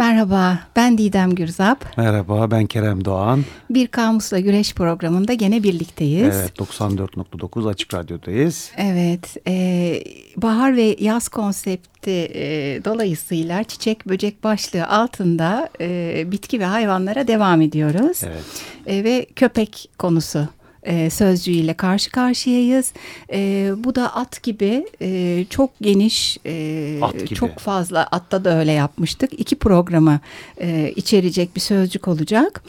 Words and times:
Merhaba, 0.00 0.58
ben 0.76 0.98
Didem 0.98 1.34
Gürzap. 1.34 1.96
Merhaba, 1.96 2.50
ben 2.50 2.66
Kerem 2.66 3.04
Doğan. 3.04 3.44
Bir 3.70 3.86
Kamusla 3.86 4.38
Güreş 4.38 4.74
programında 4.74 5.34
gene 5.34 5.62
birlikteyiz. 5.62 6.36
Evet, 6.36 6.58
94.9 6.58 7.68
Açık 7.68 7.94
Radyo'dayız. 7.94 8.70
Evet, 8.76 9.36
e, 9.46 10.04
bahar 10.36 10.76
ve 10.76 10.96
yaz 11.00 11.28
konsepti 11.28 12.30
e, 12.34 12.80
dolayısıyla 12.84 13.64
çiçek 13.64 14.08
böcek 14.08 14.44
başlığı 14.44 14.86
altında 14.86 15.68
e, 15.80 16.24
bitki 16.32 16.60
ve 16.60 16.64
hayvanlara 16.64 17.28
devam 17.28 17.60
ediyoruz. 17.60 18.20
Evet. 18.24 18.44
E, 18.86 19.04
ve 19.04 19.26
köpek 19.36 19.90
konusu 19.98 20.48
e, 20.82 21.10
sözcüğüyle 21.10 21.74
karşı 21.74 22.10
karşıyayız. 22.10 22.92
E, 23.32 23.70
bu 23.76 23.94
da 23.94 24.16
at 24.16 24.42
gibi 24.42 24.86
e, 25.02 25.44
çok 25.50 25.70
geniş, 25.80 26.38
e, 26.46 26.98
At 27.02 27.18
gibi. 27.18 27.34
çok 27.34 27.58
fazla 27.58 28.08
atta 28.10 28.44
da 28.44 28.58
öyle 28.58 28.72
yapmıştık. 28.72 29.40
İki 29.40 29.56
programı 29.56 30.20
e, 30.60 30.92
içerecek 30.96 31.56
bir 31.56 31.60
sözcük 31.60 32.08
olacak. 32.08 32.62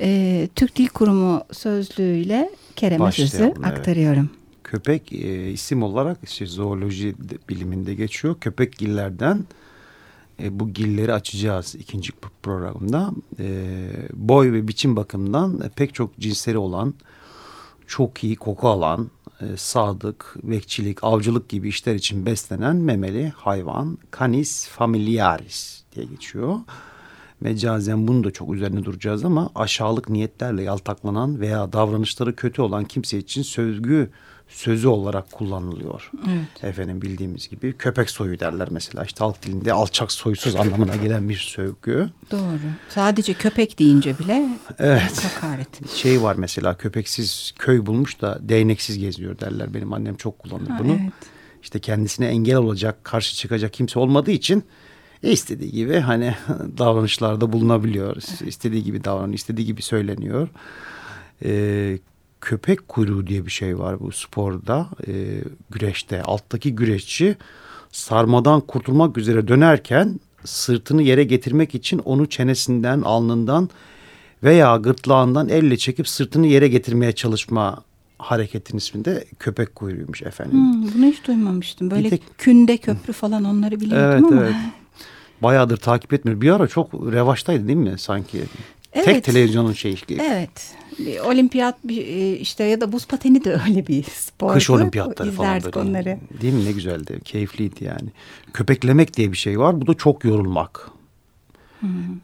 E, 0.00 0.48
Türk 0.54 0.76
Dil 0.76 0.88
Kurumu 0.88 1.44
sözlüğüyle 1.52 2.50
Kerem'e 2.76 3.12
sözü 3.12 3.32
Başlayalım, 3.32 3.64
evet. 3.64 3.78
aktarıyorum. 3.78 4.30
Köpek 4.64 5.12
e, 5.12 5.50
isim 5.50 5.82
olarak 5.82 6.18
işte 6.24 6.46
zooloji 6.46 7.14
de- 7.18 7.38
biliminde 7.48 7.94
geçiyor. 7.94 8.36
Köpek 8.40 8.78
gillerden 8.78 9.44
e, 10.42 10.60
bu 10.60 10.68
gilleri 10.72 11.12
açacağız 11.12 11.74
ikinci 11.74 12.12
programda. 12.42 13.10
E, 13.40 13.66
boy 14.14 14.52
ve 14.52 14.68
biçim 14.68 14.96
bakımından 14.96 15.62
pek 15.76 15.94
çok 15.94 16.18
cinsleri 16.18 16.58
olan, 16.58 16.94
çok 17.86 18.24
iyi 18.24 18.36
koku 18.36 18.68
alan, 18.68 19.10
e, 19.40 19.56
sadık, 19.56 20.36
bekçilik, 20.42 21.04
avcılık 21.04 21.48
gibi 21.48 21.68
işler 21.68 21.94
için 21.94 22.26
beslenen 22.26 22.76
memeli 22.76 23.32
hayvan 23.36 23.98
Canis 24.18 24.68
familiaris 24.68 25.82
diye 25.94 26.06
geçiyor. 26.06 26.56
Mecazen 27.40 28.08
bunu 28.08 28.24
da 28.24 28.30
çok 28.30 28.54
üzerine 28.54 28.84
duracağız 28.84 29.24
ama 29.24 29.50
aşağılık 29.54 30.08
niyetlerle 30.08 30.62
yaltaklanan 30.62 31.40
veya 31.40 31.72
davranışları 31.72 32.36
kötü 32.36 32.62
olan 32.62 32.84
kimse 32.84 33.18
için 33.18 33.42
sözgü 33.42 34.10
sözü 34.48 34.88
olarak 34.88 35.32
kullanılıyor. 35.32 36.10
Evet. 36.28 36.64
Efendim 36.64 37.02
bildiğimiz 37.02 37.48
gibi 37.48 37.72
köpek 37.72 38.10
soyu 38.10 38.40
derler 38.40 38.68
mesela. 38.70 39.04
İşte 39.04 39.24
halk 39.24 39.42
dilinde 39.42 39.72
alçak 39.72 40.12
soysuz 40.12 40.56
anlamına 40.56 40.96
gelen 40.96 41.28
bir 41.28 41.36
sövgü. 41.36 42.10
Doğru. 42.30 42.58
Sadece 42.88 43.34
köpek 43.34 43.78
deyince 43.78 44.18
bile 44.18 44.48
Evet. 44.78 45.24
hakaret. 45.24 45.90
Şey 45.90 46.22
var 46.22 46.34
mesela 46.38 46.76
köpeksiz 46.76 47.54
köy 47.58 47.86
bulmuş 47.86 48.20
da 48.20 48.38
değneksiz 48.40 48.98
geziyor 48.98 49.38
derler. 49.38 49.74
Benim 49.74 49.92
annem 49.92 50.16
çok 50.16 50.38
kullanır 50.38 50.68
Ha, 50.68 50.78
bunu. 50.84 50.92
evet. 50.92 51.12
İşte 51.62 51.78
kendisine 51.80 52.26
engel 52.26 52.56
olacak, 52.56 53.04
karşı 53.04 53.36
çıkacak 53.36 53.72
kimse 53.72 53.98
olmadığı 53.98 54.30
için 54.30 54.64
e, 55.22 55.32
istediği 55.32 55.72
gibi 55.72 55.98
hani 55.98 56.34
davranışlarda 56.78 57.52
bulunabiliyor. 57.52 58.16
İstediği 58.46 58.84
gibi 58.84 59.04
davranıyor, 59.04 59.34
istediği 59.34 59.66
gibi 59.66 59.82
söyleniyor. 59.82 60.48
Ee, 61.44 61.98
köpek 62.46 62.88
kuyruğu 62.88 63.26
diye 63.26 63.46
bir 63.46 63.50
şey 63.50 63.78
var 63.78 64.00
bu 64.00 64.12
sporda, 64.12 64.88
e, 65.08 65.12
güreşte. 65.70 66.22
Alttaki 66.22 66.74
güreşçi 66.74 67.36
sarmadan 67.92 68.60
kurtulmak 68.60 69.18
üzere 69.18 69.48
dönerken 69.48 70.20
sırtını 70.44 71.02
yere 71.02 71.24
getirmek 71.24 71.74
için 71.74 71.98
onu 71.98 72.26
çenesinden, 72.26 73.02
alnından 73.02 73.70
veya 74.42 74.76
gırtlağından 74.76 75.48
elle 75.48 75.76
çekip 75.76 76.08
sırtını 76.08 76.46
yere 76.46 76.68
getirmeye 76.68 77.12
çalışma 77.12 77.82
hareketin 78.18 78.76
isminde 78.76 79.24
köpek 79.38 79.74
kuyruğuymuş 79.74 80.22
efendim. 80.22 80.58
Hmm, 80.58 80.94
bunu 80.94 81.06
hiç 81.06 81.26
duymamıştım. 81.26 81.90
Böyle 81.90 82.10
tek- 82.10 82.38
künde 82.38 82.76
köprü 82.76 83.12
falan 83.12 83.44
onları 83.44 83.80
biliyordum 83.80 84.10
Evet 84.10 84.32
ama. 84.32 84.42
evet. 84.42 84.54
Bayağıdır 85.42 85.76
takip 85.76 86.12
etmiyorum. 86.12 86.42
Bir 86.42 86.50
ara 86.50 86.68
çok 86.68 86.94
revaçtaydı 86.94 87.66
değil 87.66 87.78
mi 87.78 87.98
sanki? 87.98 88.42
Evet. 88.92 89.04
Tek 89.04 89.24
televizyonun 89.24 89.72
şeyi. 89.72 89.96
Evet. 90.10 90.76
Olimpiyat 91.24 91.76
bir, 91.84 92.06
e, 92.06 92.36
işte 92.36 92.64
ya 92.64 92.80
da 92.80 92.92
buz 92.92 93.06
pateni 93.06 93.44
de 93.44 93.52
öyle 93.68 93.86
bir 93.86 94.02
spor. 94.02 94.52
Kış 94.54 94.70
olimpiyatları 94.70 95.30
falan 95.30 95.62
böyle. 95.62 95.78
onları. 95.78 96.18
Değil 96.40 96.54
mi 96.54 96.64
ne 96.64 96.72
güzeldi. 96.72 97.20
Keyifliydi 97.24 97.84
yani. 97.84 98.08
Köpeklemek 98.52 99.16
diye 99.16 99.32
bir 99.32 99.36
şey 99.36 99.58
var. 99.58 99.80
Bu 99.80 99.86
da 99.86 99.94
çok 99.94 100.24
yorulmak. 100.24 100.90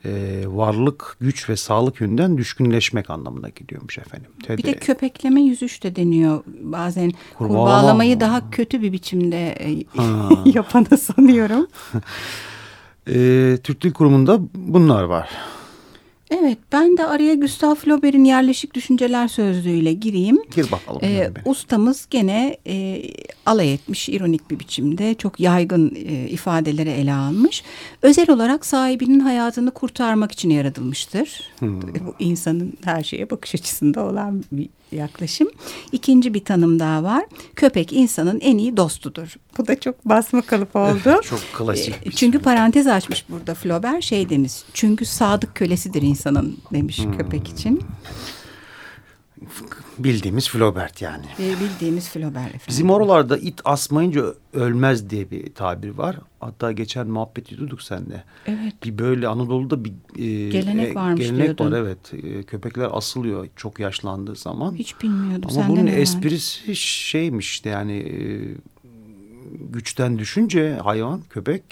Ee, 0.04 0.42
varlık, 0.46 1.16
güç 1.20 1.48
ve 1.48 1.56
sağlık 1.56 2.00
yönünden 2.00 2.38
düşkünleşmek 2.38 3.10
anlamına 3.10 3.48
geliyormuş 3.48 3.98
efendim. 3.98 4.30
Bir 4.48 4.62
de 4.62 4.72
köpekleme 4.74 5.42
yüzüş 5.42 5.82
de 5.82 5.96
deniyor. 5.96 6.42
Bazen 6.62 7.12
Kurbağalama. 7.38 7.64
kurbağalamayı 7.64 8.20
daha 8.20 8.50
kötü 8.50 8.82
bir 8.82 8.92
biçimde 8.92 9.46
e, 9.52 9.84
Ha. 9.96 10.28
yapana 10.54 10.96
sanıyorum. 10.96 11.66
Ee, 13.08 13.58
Türk 13.64 13.82
Dil 13.82 13.92
Kurumu'nda 13.92 14.38
bunlar 14.54 15.02
var. 15.02 15.28
Evet 16.40 16.58
ben 16.72 16.96
de 16.96 17.06
araya 17.06 17.34
Gustav 17.34 17.74
Flaubert'in 17.74 18.24
yerleşik 18.24 18.74
düşünceler 18.74 19.28
sözlüğüyle 19.28 19.92
gireyim. 19.92 20.38
Gir 20.54 20.72
bakalım. 20.72 21.00
Ee, 21.02 21.10
yani 21.10 21.34
ustamız 21.44 22.06
gene 22.10 22.56
e, 22.66 23.02
alay 23.46 23.74
etmiş 23.74 24.08
ironik 24.08 24.50
bir 24.50 24.58
biçimde 24.58 25.14
çok 25.14 25.40
yaygın 25.40 25.94
e, 25.94 26.28
ifadeleri 26.28 26.90
ele 26.90 27.12
almış. 27.12 27.62
Özel 28.02 28.30
olarak 28.30 28.66
sahibinin 28.66 29.20
hayatını 29.20 29.70
kurtarmak 29.70 30.32
için 30.32 30.50
yaratılmıştır. 30.50 31.50
Bu 32.06 32.14
insanın 32.18 32.72
her 32.84 33.02
şeye 33.02 33.30
bakış 33.30 33.54
açısında 33.54 34.04
olan 34.04 34.44
bir 34.52 34.68
yaklaşım. 34.92 35.48
İkinci 35.92 36.34
bir 36.34 36.44
tanım 36.44 36.78
daha 36.78 37.02
var. 37.02 37.24
Köpek 37.56 37.92
insanın 37.92 38.40
en 38.40 38.58
iyi 38.58 38.76
dostudur. 38.76 39.34
Bu 39.58 39.66
da 39.66 39.80
çok 39.80 40.04
basma 40.04 40.42
kalıp 40.42 40.76
oldu. 40.76 41.20
Çok 41.22 41.40
klasik. 41.58 41.94
E, 42.06 42.10
Çünkü 42.10 42.38
şey. 42.38 42.44
parantez 42.44 42.86
açmış 42.86 43.24
burada 43.28 43.54
Flaubert 43.54 44.04
şey 44.04 44.28
demiş. 44.28 44.52
Çünkü 44.74 45.04
sadık 45.04 45.54
kölesidir 45.54 46.02
insanın 46.02 46.58
demiş 46.72 47.00
köpek 47.18 47.48
için. 47.48 47.80
Bildiğimiz 49.98 50.48
Flaubert 50.48 51.02
yani. 51.02 51.26
E, 51.38 51.50
bildiğimiz 51.60 52.08
Flaubert 52.08 52.46
efendim. 52.46 52.60
Bizim 52.68 52.90
oralarda 52.90 53.38
it 53.38 53.60
asmayınca 53.64 54.24
ölmez 54.52 55.10
diye 55.10 55.30
bir 55.30 55.54
tabir 55.54 55.90
var. 55.90 56.16
Hatta 56.40 56.72
geçen 56.72 57.06
muhabbet 57.08 57.52
ediyorduk 57.52 57.82
seninle. 57.82 58.24
Evet. 58.46 58.74
Bir 58.84 58.98
böyle 58.98 59.28
Anadolu'da 59.28 59.84
bir 59.84 59.92
e, 60.18 60.50
Gelenek 60.50 60.96
varmış 60.96 61.20
gelenek 61.26 61.44
diyordun. 61.44 61.72
var 61.72 61.78
evet. 61.78 62.14
E, 62.24 62.42
köpekler 62.42 62.88
asılıyor 62.92 63.48
çok 63.56 63.78
yaşlandığı 63.80 64.36
zaman. 64.36 64.74
Hiç 64.74 65.00
bilmiyordum. 65.02 65.42
Ama 65.44 65.50
Senden 65.52 65.68
bunun 65.68 65.80
öğrendim. 65.86 66.02
esprisi 66.02 66.76
şeymiş 66.76 67.50
işte 67.50 67.70
yani 67.70 67.92
e, 67.92 68.18
güçten 69.72 70.18
düşünce 70.18 70.74
hayvan 70.82 71.20
köpek 71.30 71.62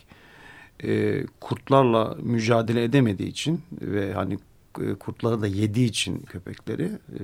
e, 0.84 1.22
kurtlarla 1.40 2.16
mücadele 2.22 2.84
edemediği 2.84 3.28
için 3.28 3.60
ve 3.82 4.12
hani 4.12 4.38
e, 4.80 4.94
kurtları 4.94 5.40
da 5.40 5.46
yediği 5.46 5.88
için 5.88 6.18
köpekleri 6.18 6.84
e, 7.12 7.22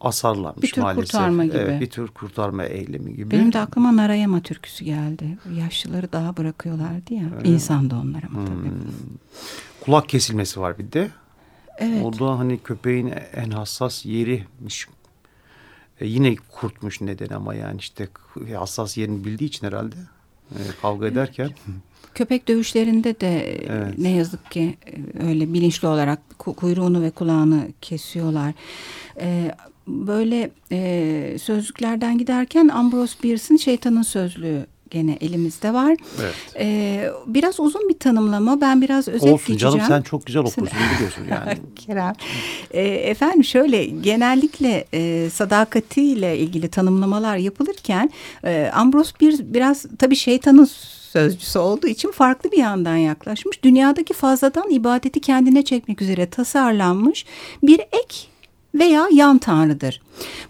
asarlarmış 0.00 0.62
Bir 0.62 0.72
tür 0.72 0.82
maalesef. 0.82 1.04
kurtarma 1.12 1.44
gibi. 1.44 1.56
Evet, 1.56 1.80
bir 1.80 1.90
tür 1.90 2.08
kurtarma 2.08 2.64
eylemi 2.64 3.14
gibi. 3.16 3.30
Benim 3.30 3.52
de 3.52 3.58
aklıma 3.58 3.96
Narayama 3.96 4.40
türküsü 4.40 4.84
geldi. 4.84 5.38
Yaşlıları 5.58 6.12
daha 6.12 6.36
bırakıyorlardı 6.36 7.14
ya. 7.14 7.24
İnsan 7.44 7.90
da 7.90 7.96
onlar 7.96 8.22
ama 8.22 8.44
tabii. 8.44 8.56
Hmm. 8.70 8.72
Kulak 9.80 10.08
kesilmesi 10.08 10.60
var 10.60 10.78
bir 10.78 10.92
de. 10.92 11.10
Evet. 11.78 12.04
O 12.04 12.18
da 12.18 12.38
hani 12.38 12.58
köpeğin 12.58 13.12
en 13.34 13.50
hassas 13.50 14.06
yerimiş. 14.06 14.86
E, 16.00 16.06
yine 16.06 16.36
kurtmuş 16.36 17.00
neden 17.00 17.28
ama 17.34 17.54
yani 17.54 17.78
işte 17.78 18.08
hassas 18.58 18.96
yerini 18.96 19.24
bildiği 19.24 19.44
için 19.44 19.66
herhalde 19.66 19.96
e, 20.50 20.58
kavga 20.82 21.06
ederken. 21.06 21.50
Köpek 22.14 22.48
dövüşlerinde 22.48 23.20
de 23.20 23.40
e, 23.40 23.66
Evet. 23.72 23.98
ne 23.98 24.10
yazık 24.10 24.50
ki 24.50 24.76
e, 24.86 25.26
öyle 25.26 25.52
bilinçli 25.52 25.88
olarak 25.88 26.18
ku- 26.38 26.54
kuyruğunu 26.54 27.02
ve 27.02 27.10
kulağını 27.10 27.68
kesiyorlar. 27.80 28.52
E, 29.20 29.54
böyle 29.90 30.50
e, 30.72 31.38
sözlüklerden 31.42 32.18
giderken 32.18 32.68
Ambrose 32.68 33.22
Bierce'in 33.22 33.56
Şeytanın 33.56 34.02
Sözlüğü 34.02 34.66
gene 34.90 35.18
elimizde 35.20 35.72
var. 35.72 35.96
Evet. 36.20 36.34
E, 36.58 37.10
biraz 37.26 37.60
uzun 37.60 37.88
bir 37.88 37.98
tanımlama. 37.98 38.60
Ben 38.60 38.82
biraz 38.82 39.08
özet 39.08 39.32
Olsun 39.32 39.46
geçeceğim. 39.46 39.76
canım 39.76 39.88
sen 39.88 40.02
çok 40.02 40.26
güzel 40.26 40.42
okursun 40.42 40.68
biliyorsun 40.94 41.24
yani. 41.30 41.58
Kerem. 41.76 42.14
E, 42.70 42.82
efendim 42.82 43.44
şöyle 43.44 43.84
genellikle 43.84 44.84
e, 44.94 45.30
sadakatiyle 45.30 46.38
ilgili 46.38 46.68
tanımlamalar 46.68 47.36
yapılırken 47.36 48.10
e, 48.44 48.70
Ambrose 48.74 49.12
bir 49.20 49.54
biraz 49.54 49.86
tabii 49.98 50.16
şeytanın 50.16 50.68
sözcüsü 51.12 51.58
olduğu 51.58 51.86
için 51.86 52.10
farklı 52.10 52.52
bir 52.52 52.58
yandan 52.58 52.96
yaklaşmış. 52.96 53.62
Dünyadaki 53.62 54.14
fazladan 54.14 54.70
ibadeti 54.70 55.20
kendine 55.20 55.64
çekmek 55.64 56.02
üzere 56.02 56.30
tasarlanmış 56.30 57.26
bir 57.62 57.80
ek 57.80 58.29
veya 58.74 59.08
yan 59.12 59.38
tanrıdır. 59.38 60.00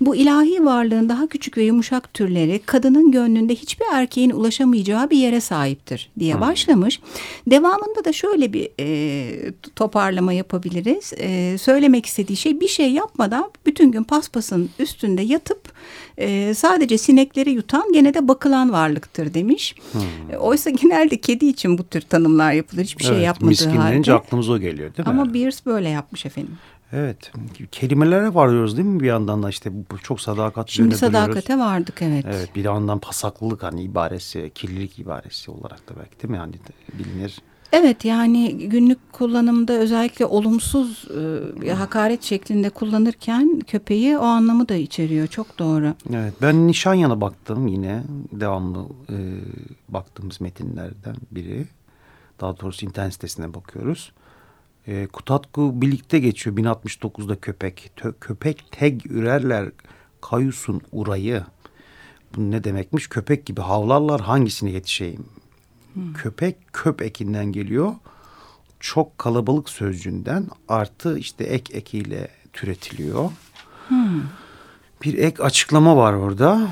Bu 0.00 0.17
ilahi 0.17 0.64
varlığın 0.64 1.08
daha 1.08 1.26
küçük 1.26 1.56
ve 1.56 1.62
yumuşak 1.62 2.14
türleri 2.14 2.61
kadının 2.67 3.11
gönlünde 3.11 3.55
hiçbir 3.55 3.87
erkeğin 3.93 4.31
ulaşamayacağı 4.31 5.11
bir 5.11 5.19
yere 5.19 5.40
sahiptir 5.40 6.11
diye 6.19 6.34
hmm. 6.34 6.40
başlamış. 6.40 7.00
Devamında 7.46 8.05
da 8.05 8.12
şöyle 8.12 8.52
bir 8.52 8.69
e, 8.81 9.52
toparlama 9.76 10.32
yapabiliriz. 10.32 11.12
E, 11.19 11.58
söylemek 11.58 12.06
istediği 12.06 12.37
şey 12.37 12.61
bir 12.61 12.69
şey 12.69 12.93
yapmadan 12.93 13.50
bütün 13.67 13.93
gün 13.93 14.02
paspasın 14.02 14.70
üstünde 14.78 15.23
yatıp 15.23 15.73
e, 16.19 16.55
sadece 16.55 16.99
sinekleri 16.99 17.50
yutan 17.50 17.93
gene 17.93 18.14
de 18.14 18.28
bakılan 18.28 18.73
varlıktır 18.73 19.34
demiş. 19.34 19.75
Hmm. 19.93 20.00
E, 20.32 20.37
oysa 20.37 20.70
genelde 20.70 21.16
kedi 21.16 21.46
için 21.46 21.78
bu 21.78 21.84
tür 21.84 22.00
tanımlar 22.00 22.52
yapılır. 22.52 22.84
Hiçbir 22.84 23.05
şey 23.05 23.11
evet, 23.11 23.19
şey 23.19 23.26
yapmadığı 23.26 23.78
halde. 23.81 24.12
aklımıza 24.12 24.52
o 24.52 24.58
geliyor 24.58 24.96
değil 24.96 25.08
mi? 25.08 25.14
Ama 25.14 25.34
Beers 25.34 25.66
böyle 25.66 25.88
yapmış 25.88 26.26
efendim. 26.26 26.58
Evet. 26.92 27.32
Kelimelere 27.72 28.34
varıyoruz 28.34 28.76
değil 28.76 28.88
mi 28.88 29.00
bir 29.00 29.06
yandan 29.06 29.42
da 29.42 29.48
işte 29.50 29.70
bu 29.90 29.98
çok 29.98 30.20
sadakat 30.20 30.69
Şimdi 30.69 30.96
sadakate 30.96 31.58
vardık 31.58 32.02
evet. 32.02 32.25
Evet 32.28 32.50
bir 32.54 32.64
yandan 32.64 32.98
pasaklılık 32.98 33.62
hani 33.62 33.82
ibaresi, 33.82 34.50
kirlilik 34.54 34.98
ibaresi 34.98 35.50
olarak 35.50 35.88
da 35.88 35.94
belki 36.00 36.22
değil 36.22 36.31
mi? 36.31 36.37
Yani 36.37 36.54
bilinir. 36.98 37.38
Evet 37.72 38.04
yani 38.04 38.69
günlük 38.69 39.12
kullanımda 39.12 39.72
özellikle 39.72 40.25
olumsuz 40.26 41.08
e, 41.64 41.72
hakaret 41.72 42.22
şeklinde 42.22 42.70
kullanırken 42.70 43.60
köpeği 43.60 44.19
o 44.19 44.22
anlamı 44.22 44.69
da 44.69 44.75
içeriyor. 44.75 45.26
Çok 45.26 45.58
doğru. 45.58 45.94
Evet 46.14 46.34
ben 46.42 46.66
Nişanyan'a 46.66 47.20
baktım 47.20 47.66
yine 47.66 48.02
devamlı 48.32 48.87
e, 49.10 49.16
baktığımız 49.88 50.40
metinlerden 50.40 51.16
biri. 51.31 51.66
Daha 52.40 52.60
doğrusu 52.60 52.87
internet 52.87 53.12
sitesine 53.12 53.54
bakıyoruz. 53.54 54.12
E, 54.90 55.06
Kutatku 55.06 55.82
birlikte 55.82 56.19
geçiyor 56.19 56.56
1069'da 56.56 57.40
köpek. 57.40 57.92
Tö, 57.96 58.12
köpek 58.20 58.64
teg 58.70 59.06
ürerler 59.06 59.69
kayusun 60.20 60.81
urayı. 60.92 61.44
Bu 62.37 62.50
ne 62.50 62.64
demekmiş? 62.64 63.08
Köpek 63.08 63.46
gibi 63.46 63.60
havlarlar 63.60 64.20
hangisine 64.20 64.70
yetişeyim? 64.70 65.25
Hmm. 65.92 66.12
Köpek 66.12 66.56
köp 66.72 67.02
ekinden 67.02 67.52
geliyor. 67.52 67.94
Çok 68.81 69.19
kalabalık 69.19 69.69
sözcüğünden 69.69 70.46
artı 70.69 71.19
işte 71.19 71.44
ek 71.44 71.78
ekiyle 71.78 72.28
türetiliyor. 72.52 73.31
Hmm. 73.88 74.22
Bir 75.04 75.19
ek 75.19 75.42
açıklama 75.42 75.96
var 75.96 76.12
orada. 76.12 76.69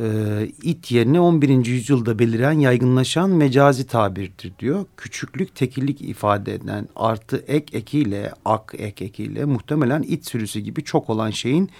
Ee, 0.00 0.50
it 0.62 0.90
yerine 0.90 1.20
11. 1.20 1.66
yüzyılda 1.66 2.18
beliren 2.18 2.52
yaygınlaşan 2.52 3.30
mecazi 3.30 3.86
tabirdir 3.86 4.52
diyor. 4.58 4.84
Küçüklük 4.96 5.54
tekillik 5.54 6.00
ifade 6.00 6.54
eden 6.54 6.88
artı 6.96 7.44
ek 7.46 7.78
ekiyle 7.78 8.32
ak 8.44 8.74
ek 8.78 9.04
ekiyle 9.04 9.44
muhtemelen 9.44 10.02
it 10.02 10.26
sürüsü 10.26 10.60
gibi 10.60 10.84
çok 10.84 11.10
olan 11.10 11.30
şeyin 11.30 11.70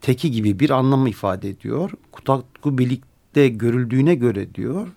teki 0.00 0.30
gibi 0.30 0.60
bir 0.60 0.70
anlamı 0.70 1.08
ifade 1.08 1.48
ediyor. 1.48 1.90
Kutakku 2.12 2.78
birlikte 2.78 3.48
görüldüğüne 3.48 4.14
göre 4.14 4.54
diyor 4.54 4.88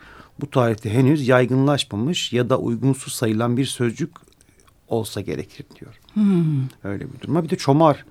bu 0.41 0.49
tarihte 0.49 0.93
henüz 0.93 1.27
yaygınlaşmamış 1.27 2.33
ya 2.33 2.49
da 2.49 2.59
uygunsuz 2.59 3.13
sayılan 3.13 3.57
bir 3.57 3.65
sözcük 3.65 4.11
olsa 4.87 5.21
gerekir 5.21 5.65
diyor. 5.79 5.99
Hmm. 6.13 6.67
Öyle 6.83 7.13
bir 7.13 7.21
duruma. 7.21 7.43
Bir 7.43 7.49
de 7.49 7.55
çomar 7.55 8.05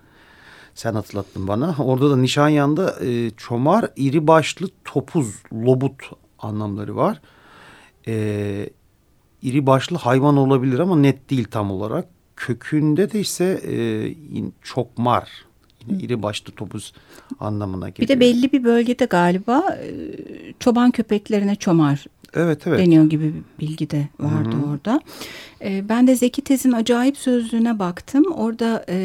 sen 0.77 0.95
hatırlattın 0.95 1.49
bana. 1.49 1.75
Orada 1.79 2.11
da 2.11 2.17
Nişanyan'da 2.17 3.05
e, 3.05 3.31
çomar 3.31 3.91
iri 3.97 4.27
başlı 4.27 4.69
topuz, 4.85 5.35
lobut 5.53 6.03
anlamları 6.39 6.97
var. 6.97 7.21
E, 8.07 8.71
iri 9.43 9.67
başlı 9.67 9.97
hayvan 9.97 10.37
olabilir 10.37 10.79
ama 10.79 10.97
net 10.97 11.31
değil 11.31 11.47
tam 11.51 11.71
olarak. 11.71 12.09
Kökünde 12.37 13.13
de 13.13 13.21
ise 13.21 13.61
e, 13.67 13.77
çokmar 14.63 15.31
yine 15.87 16.03
iri 16.03 16.23
başlı 16.23 16.53
topuz 16.53 16.93
anlamına 17.41 17.89
geliyor. 17.89 18.09
Bir 18.09 18.15
de 18.15 18.21
belli 18.21 18.53
bir 18.53 18.65
bölgede 18.65 19.05
galiba 19.05 19.79
e, 19.83 19.93
çoban 20.61 20.91
köpeklerine 20.91 21.57
çomar 21.57 22.05
evet, 22.37 22.67
evet. 22.67 22.79
deniyor 22.79 23.05
gibi 23.05 23.35
bir 23.35 23.67
bilgi 23.67 23.91
de 23.91 24.09
vardı 24.21 24.51
Hı 24.51 24.61
-hı. 24.61 24.71
orada. 24.73 25.01
E, 25.65 25.89
ben 25.89 26.07
de 26.07 26.17
Zeki 26.17 26.43
Tez'in 26.43 26.73
acayip 26.73 27.17
sözlüğüne 27.17 27.79
baktım. 27.79 28.25
Orada 28.33 28.85
e, 28.89 28.97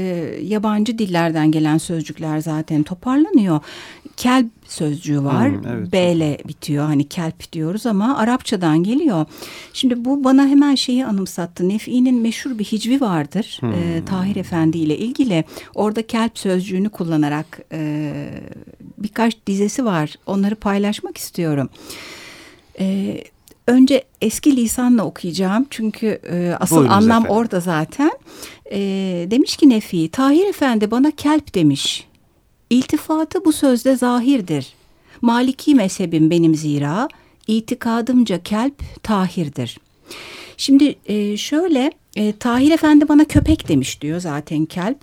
yabancı 0.41 0.97
dillerden 0.97 1.51
gelen 1.51 1.77
sözcükler 1.77 2.39
zaten 2.39 2.83
toparlanıyor. 2.83 3.59
Kelp 4.17 4.47
sözcüğü 4.67 5.23
var. 5.23 5.49
Hmm, 5.49 5.67
evet. 5.67 5.91
B 5.91 6.11
ile 6.11 6.37
bitiyor. 6.47 6.85
Hani 6.85 7.03
kelp 7.03 7.53
diyoruz 7.53 7.85
ama 7.85 8.17
Arapçadan 8.17 8.83
geliyor. 8.83 9.25
Şimdi 9.73 10.05
bu 10.05 10.23
bana 10.23 10.47
hemen 10.47 10.75
şeyi 10.75 11.05
anımsattı. 11.05 11.69
Nefi'nin 11.69 12.21
meşhur 12.21 12.59
bir 12.59 12.65
hicvi 12.65 13.01
vardır. 13.01 13.59
E, 13.63 14.05
Tahir 14.05 14.35
Efendi 14.35 14.77
ile 14.77 14.97
ilgili. 14.97 15.43
Orada 15.75 16.07
kelp 16.07 16.39
sözcüğünü 16.39 16.89
kullanarak 16.89 17.59
e, 17.71 18.13
birkaç 18.97 19.33
dizesi 19.47 19.85
var. 19.85 20.15
Onları 20.25 20.55
paylaşmak 20.55 21.17
istiyorum. 21.17 21.69
E, 22.79 23.17
önce 23.67 24.03
eski 24.21 24.55
lisanla 24.55 25.05
okuyacağım 25.05 25.67
çünkü 25.69 26.07
e, 26.31 26.55
asıl 26.59 26.75
Buyurunuz 26.75 26.95
anlam 26.95 27.23
efendim. 27.23 27.37
orada 27.37 27.59
zaten. 27.59 28.11
E, 28.71 28.79
demiş 29.31 29.57
ki 29.57 29.69
Nefi, 29.69 30.09
Tahir 30.11 30.45
Efendi 30.45 30.91
bana 30.91 31.11
kelp 31.11 31.55
demiş. 31.55 32.07
İltifatı 32.69 33.45
bu 33.45 33.51
sözde 33.51 33.95
zahirdir. 33.95 34.73
Maliki 35.21 35.75
mezhebim 35.75 36.29
benim 36.29 36.55
zira, 36.55 37.07
itikadımca 37.47 38.43
kelp 38.43 39.03
tahirdir. 39.03 39.77
Şimdi 40.57 40.95
e, 41.05 41.37
şöyle 41.37 41.91
e, 42.15 42.33
Tahir 42.37 42.71
Efendi 42.71 43.09
bana 43.09 43.25
köpek 43.25 43.67
demiş 43.67 44.01
diyor 44.01 44.19
zaten 44.19 44.65
kelp. 44.65 44.97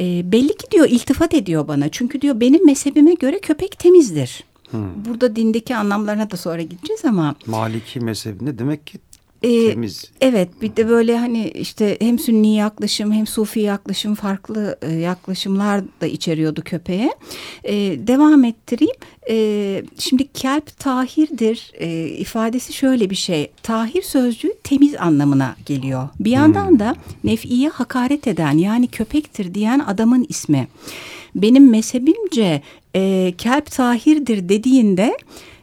E, 0.00 0.32
belli 0.32 0.56
ki 0.56 0.70
diyor 0.70 0.88
iltifat 0.88 1.34
ediyor 1.34 1.68
bana 1.68 1.88
çünkü 1.88 2.20
diyor 2.20 2.40
benim 2.40 2.66
mezhebime 2.66 3.14
göre 3.14 3.38
köpek 3.38 3.78
temizdir. 3.78 4.44
Hmm. 4.74 5.04
Burada 5.04 5.36
dindeki 5.36 5.76
anlamlarına 5.76 6.30
da 6.30 6.36
sonra 6.36 6.62
gideceğiz 6.62 7.04
ama. 7.04 7.34
Maliki 7.46 8.00
mezhebinde 8.00 8.58
demek 8.58 8.86
ki 8.86 8.98
ee, 9.44 9.70
temiz. 9.70 10.04
Evet 10.20 10.48
bir 10.62 10.76
de 10.76 10.88
böyle 10.88 11.18
hani 11.18 11.48
işte 11.48 11.96
hem 12.00 12.18
sünni 12.18 12.56
yaklaşım 12.56 13.12
hem 13.12 13.26
sufi 13.26 13.60
yaklaşım 13.60 14.14
farklı 14.14 14.78
e, 14.82 14.92
yaklaşımlar 14.92 15.82
da 16.00 16.06
içeriyordu 16.06 16.62
köpeğe. 16.64 17.14
E, 17.64 17.74
devam 18.06 18.44
ettireyim. 18.44 18.94
E, 19.30 19.82
şimdi 19.98 20.28
kelp 20.32 20.78
tahirdir 20.78 21.72
e, 21.74 22.06
ifadesi 22.06 22.72
şöyle 22.72 23.10
bir 23.10 23.14
şey. 23.14 23.50
Tahir 23.62 24.02
sözcüğü 24.02 24.54
temiz 24.64 24.94
anlamına 24.94 25.56
geliyor. 25.66 26.08
Bir 26.20 26.30
yandan 26.30 26.68
hmm. 26.68 26.78
da 26.78 26.96
nef'iye 27.24 27.68
hakaret 27.68 28.28
eden 28.28 28.58
yani 28.58 28.86
köpektir 28.86 29.54
diyen 29.54 29.78
adamın 29.78 30.26
ismi. 30.28 30.68
Benim 31.34 31.70
mezhebimce 31.70 32.62
e, 32.96 33.34
kelp 33.38 33.70
tahirdir 33.70 34.48
dediğinde 34.48 35.16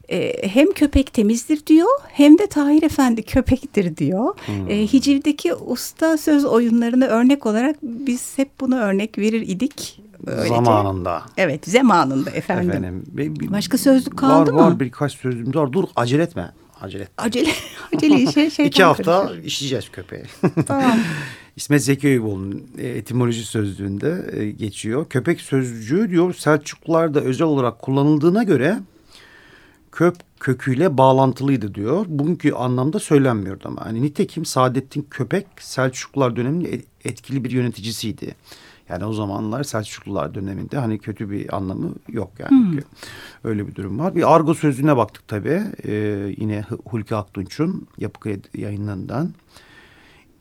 e, 0.09 0.47
hem 0.47 0.71
köpek 0.71 1.13
temizdir 1.13 1.65
diyor 1.65 1.89
hem 2.07 2.37
de 2.37 2.47
Tahir 2.47 2.83
Efendi 2.83 3.23
köpektir 3.23 3.97
diyor. 3.97 4.33
Hmm. 4.45 4.69
E, 4.69 4.87
Hiciv'deki 4.93 5.53
usta 5.53 6.17
söz 6.17 6.45
oyunlarını 6.45 7.05
örnek 7.05 7.45
olarak 7.45 7.75
biz 7.83 8.37
hep 8.37 8.49
bunu 8.59 8.79
örnek 8.79 9.17
verir 9.17 9.41
idik. 9.41 10.01
Öylece. 10.27 10.47
Zamanında. 10.47 11.23
Evet 11.37 11.69
zamanında 11.69 12.29
efendim. 12.29 12.69
efendim 12.69 13.03
bir, 13.07 13.51
Başka 13.51 13.77
sözlük 13.77 14.17
kaldı 14.17 14.53
var, 14.53 14.61
mı? 14.61 14.71
Var 14.71 14.79
birkaç 14.79 15.13
sözlüğüm 15.13 15.55
var. 15.55 15.73
Dur 15.73 15.83
acele 15.95 16.23
etme. 16.23 16.51
Acele 16.81 17.03
etme. 17.03 17.13
Acele, 17.17 17.49
acele 17.95 18.31
şey, 18.31 18.49
şey 18.49 18.65
İki 18.67 18.83
hafta 18.83 19.27
karışır. 19.27 19.43
işleyeceğiz 19.43 19.89
köpeği. 19.89 20.23
Tamam. 20.67 20.97
İsmet 21.55 21.83
Zeki 21.83 22.07
Eyüboğlu'nun 22.07 22.67
e, 22.77 22.87
etimoloji 22.87 23.43
sözlüğünde 23.43 24.29
e, 24.31 24.51
geçiyor. 24.51 25.05
Köpek 25.09 25.41
sözcüğü 25.41 26.09
diyor 26.09 26.33
Selçuklularda 26.33 27.21
özel 27.21 27.47
olarak 27.47 27.79
kullanıldığına 27.79 28.43
göre 28.43 28.79
köp 29.91 30.15
köküyle 30.39 30.97
bağlantılıydı 30.97 31.75
diyor. 31.75 32.05
Bugünkü 32.09 32.51
anlamda 32.51 32.99
söylenmiyordu 32.99 33.67
ama. 33.67 33.83
Yani 33.85 34.01
nitekim 34.01 34.45
Saadettin 34.45 35.07
Köpek 35.11 35.47
Selçuklular 35.59 36.35
döneminin 36.35 36.85
etkili 37.05 37.43
bir 37.43 37.51
yöneticisiydi. 37.51 38.35
Yani 38.89 39.05
o 39.05 39.13
zamanlar 39.13 39.63
Selçuklular 39.63 40.35
döneminde 40.35 40.77
hani 40.77 40.99
kötü 40.99 41.29
bir 41.29 41.55
anlamı 41.55 41.95
yok 42.09 42.31
yani. 42.39 42.51
Hmm. 42.51 42.79
Öyle 43.43 43.67
bir 43.67 43.75
durum 43.75 43.99
var. 43.99 44.15
Bir 44.15 44.35
argo 44.35 44.53
sözlüğüne 44.53 44.97
baktık 44.97 45.27
tabii. 45.27 45.61
Ee, 45.85 46.35
yine 46.37 46.65
Hulki 46.85 47.15
Aktunç'un 47.15 47.87
yapı 47.97 48.29
yayınlarından. 48.57 49.33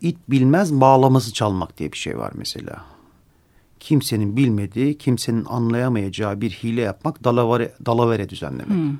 İt 0.00 0.18
bilmez 0.28 0.80
bağlaması 0.80 1.32
çalmak 1.32 1.78
diye 1.78 1.92
bir 1.92 1.96
şey 1.96 2.18
var 2.18 2.32
mesela. 2.34 2.84
Kimsenin 3.80 4.36
bilmediği, 4.36 4.98
kimsenin 4.98 5.44
anlayamayacağı 5.44 6.40
bir 6.40 6.50
hile 6.50 6.80
yapmak 6.80 7.24
dalavere, 7.24 7.74
dalavere 7.86 8.28
düzenlemek. 8.28 8.68
Hmm. 8.68 8.98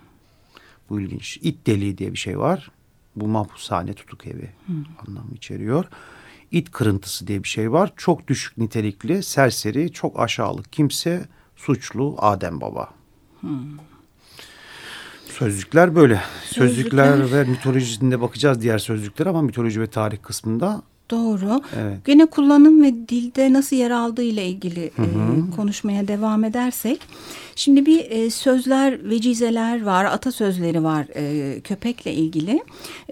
Bu 0.91 1.01
ilginç. 1.01 1.39
İt 1.43 1.67
deliği 1.67 1.99
diye 1.99 2.13
bir 2.13 2.19
şey 2.19 2.39
var. 2.39 2.71
Bu 3.17 3.29
mahpushane 3.29 3.93
tutuk 3.93 4.27
evi 4.27 4.51
hmm. 4.67 4.85
anlamı 5.07 5.35
içeriyor. 5.35 5.85
İt 6.51 6.71
kırıntısı 6.71 7.27
diye 7.27 7.43
bir 7.43 7.49
şey 7.49 7.73
var. 7.73 7.93
Çok 7.97 8.29
düşük 8.29 8.59
nitelikli, 8.59 9.23
serseri, 9.23 9.93
çok 9.93 10.21
aşağılık 10.21 10.73
kimse, 10.73 11.29
suçlu 11.57 12.15
Adem 12.19 12.61
Baba. 12.61 12.89
Hmm. 13.41 13.90
Sözlükler 15.41 15.95
böyle. 15.95 16.21
Sözlükler, 16.45 17.13
Sözlükler 17.13 17.39
ve 17.39 17.51
mitolojisinde 17.51 18.21
bakacağız 18.21 18.63
diğer 18.63 18.79
sözlükler 18.79 19.27
ama 19.27 19.43
mitoloji 19.43 19.81
ve 19.81 19.87
tarih 19.87 20.19
kısmında 20.23 20.83
Doğru. 21.11 21.63
Evet. 21.81 22.05
Gene 22.05 22.27
kullanım 22.27 22.83
ve 22.83 22.93
dilde 23.09 23.53
nasıl 23.53 23.77
yer 23.77 23.91
aldığı 23.91 24.23
ile 24.23 24.47
ilgili 24.47 24.91
hı 24.97 25.03
hı. 25.03 25.07
E, 25.07 25.57
konuşmaya 25.57 26.09
devam 26.09 26.45
edersek. 26.45 27.01
Şimdi 27.57 27.87
bir 27.87 28.11
e, 28.11 28.31
sözler, 28.31 29.11
vecizeler 29.11 29.83
var, 29.83 30.05
atasözleri 30.05 30.85
var 30.85 31.07
e, 31.15 31.61
köpekle 31.61 32.13
ilgili. 32.13 32.63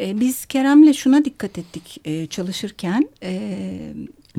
E, 0.01 0.21
biz 0.21 0.47
Kerem'le 0.47 0.93
şuna 0.93 1.25
dikkat 1.25 1.59
ettik 1.59 2.01
e, 2.05 2.27
çalışırken. 2.27 3.09
E, 3.23 3.59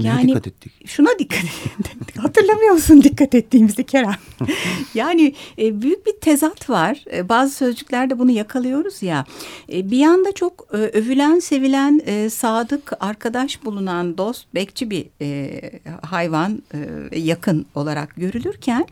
yani 0.08 0.28
dikkat 0.28 0.48
ettik? 0.48 0.88
Şuna 0.88 1.10
dikkat 1.20 1.44
ettik. 1.90 2.18
Hatırlamıyor 2.18 2.74
musun 2.74 3.04
dikkat 3.04 3.36
ettiğimizi 3.36 3.84
Kerem? 3.84 4.16
yani 4.94 5.34
e, 5.58 5.82
büyük 5.82 6.06
bir 6.06 6.14
tezat 6.22 6.70
var. 6.70 7.04
E, 7.14 7.30
bazı 7.30 7.56
sözcüklerde 7.56 8.20
bunu 8.20 8.32
yakalıyoruz 8.32 9.04
ya. 9.04 9.26
E, 9.74 9.92
bir 9.92 9.98
yanda 9.98 10.32
çok 10.32 10.68
e, 10.74 10.78
övülen, 10.78 11.40
sevilen, 11.40 12.02
e, 12.06 12.30
sadık, 12.30 12.92
arkadaş 13.00 13.66
bulunan, 13.66 14.18
dost, 14.18 14.46
bekçi 14.56 14.90
bir 14.90 15.06
e, 15.22 15.62
hayvan 16.02 16.64
e, 16.74 17.20
yakın 17.20 17.66
olarak 17.76 18.16
görülürken 18.16 18.86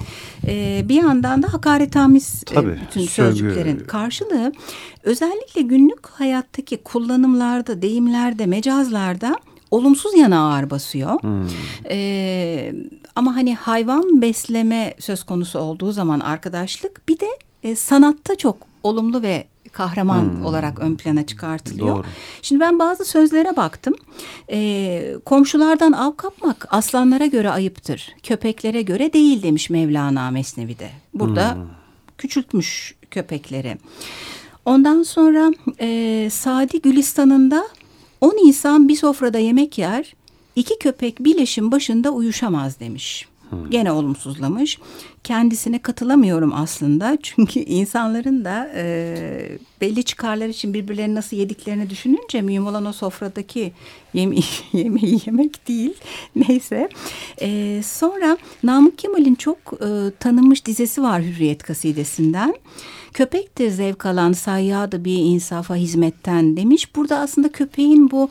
e, 0.48 0.82
bir 0.90 0.96
yandan 0.96 1.44
da 1.44 1.54
hakaretamiz 1.54 2.44
e, 2.52 2.54
Tabii, 2.54 2.80
bütün 2.88 3.02
sözcüklerin 3.02 3.80
karşılığı 3.80 4.52
özellikle 5.04 5.62
günlük 5.62 6.08
hayattaki 6.08 6.78
kullanımlarda, 6.78 7.82
deyimlerde, 7.82 8.46
mecazlarda 8.46 9.36
olumsuz 9.72 10.18
yana 10.18 10.54
ağır 10.54 10.70
basıyor. 10.70 11.22
Hmm. 11.22 11.48
Ee, 11.90 12.74
ama 13.16 13.36
hani 13.36 13.56
hayvan 13.56 14.22
besleme 14.22 14.94
söz 15.00 15.24
konusu 15.24 15.60
olduğu 15.60 15.92
zaman 15.92 16.20
arkadaşlık 16.20 17.08
bir 17.08 17.20
de 17.20 17.28
e, 17.64 17.76
sanatta 17.76 18.36
çok 18.36 18.58
olumlu 18.84 19.22
ve 19.22 19.48
kahraman 19.72 20.22
hmm. 20.22 20.46
olarak 20.46 20.80
ön 20.80 20.96
plana 20.96 21.26
çıkartılıyor. 21.26 21.96
Doğru. 21.96 22.04
Şimdi 22.42 22.60
ben 22.60 22.80
bazı 22.80 23.06
sözlere 23.06 23.56
baktım. 23.56 23.96
E, 24.52 25.16
komşulardan 25.26 25.92
av 25.92 26.12
kapmak 26.12 26.68
aslanlara 26.70 27.26
göre 27.26 27.50
ayıptır. 27.50 28.16
Köpeklere 28.24 28.82
göre 28.82 29.14
değil 29.14 29.44
demiş 29.44 29.70
Mevlana 29.70 30.32
Mesnevi'de. 30.32 30.90
Burada 31.14 31.56
hmm. 31.56 31.62
küçültmüş 32.18 32.96
köpekleri. 33.12 33.78
Ondan 34.66 35.04
sonra 35.04 35.52
e, 35.80 36.30
Sadi 36.32 36.82
Gülistan'ında 36.82 37.68
On 38.22 38.48
insan 38.48 38.88
bir 38.88 38.96
sofrada 38.96 39.38
yemek 39.38 39.78
yer, 39.78 40.16
iki 40.56 40.80
köpek 40.80 41.20
bir 41.20 41.38
leşin 41.38 41.72
başında 41.72 42.12
uyuşamaz 42.12 42.80
demiş. 42.80 43.28
Hmm. 43.50 43.70
Gene 43.70 43.92
olumsuzlamış. 43.92 44.80
Kendisine 45.24 45.80
katılamıyorum 45.80 46.54
aslında. 46.54 47.18
Çünkü 47.24 47.60
insanların 47.60 48.46
da 48.46 48.72
e, 48.76 49.58
belli 49.82 50.04
çıkarlar 50.04 50.48
için 50.48 50.74
birbirlerini 50.74 51.16
nasıl 51.16 51.38
yediklerini 51.38 51.90
düşününce 51.90 52.42
mühim 52.42 52.68
olan 52.68 52.86
o 52.86 52.94
sofradaki 52.94 53.72
yeme 54.14 54.36
yemeği 54.74 55.20
yemek 55.26 55.68
değil. 55.68 55.94
Neyse. 56.36 56.90
E, 57.42 57.82
sonra 57.84 58.38
Namık 58.64 58.98
Kemal'in 58.98 59.36
çok 59.36 59.58
e, 59.58 60.12
tanınmış 60.20 60.66
dizesi 60.66 61.04
var 61.04 61.22
Hürriyet 61.22 61.64
kasidesinden. 61.64 62.56
Köpektir 63.14 63.70
zevk 63.70 64.06
alan 64.06 64.34
sayyadı 64.34 65.06
bir 65.06 65.18
insafa 65.18 65.76
hizmetten 65.76 66.58
demiş. 66.58 66.96
Burada 66.96 67.20
aslında 67.20 67.52
köpeğin 67.52 68.12
bu 68.12 68.30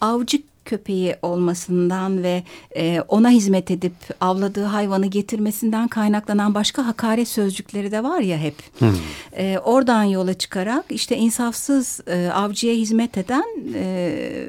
avcı 0.00 0.38
köpeği 0.68 1.16
olmasından 1.22 2.22
ve 2.22 2.42
e, 2.76 3.00
ona 3.08 3.30
hizmet 3.30 3.70
edip 3.70 3.92
avladığı 4.20 4.64
hayvanı 4.64 5.06
getirmesinden 5.06 5.88
kaynaklanan 5.88 6.54
başka 6.54 6.86
hakaret 6.86 7.28
sözcükleri 7.28 7.92
de 7.92 8.04
var 8.04 8.20
ya 8.20 8.38
hep. 8.38 8.54
Hmm. 8.78 8.94
E, 9.36 9.58
oradan 9.58 10.02
yola 10.02 10.34
çıkarak 10.34 10.84
işte 10.90 11.16
insafsız 11.16 12.00
e, 12.06 12.30
avcıya 12.34 12.74
hizmet 12.74 13.18
eden 13.18 13.44
e, 13.74 13.84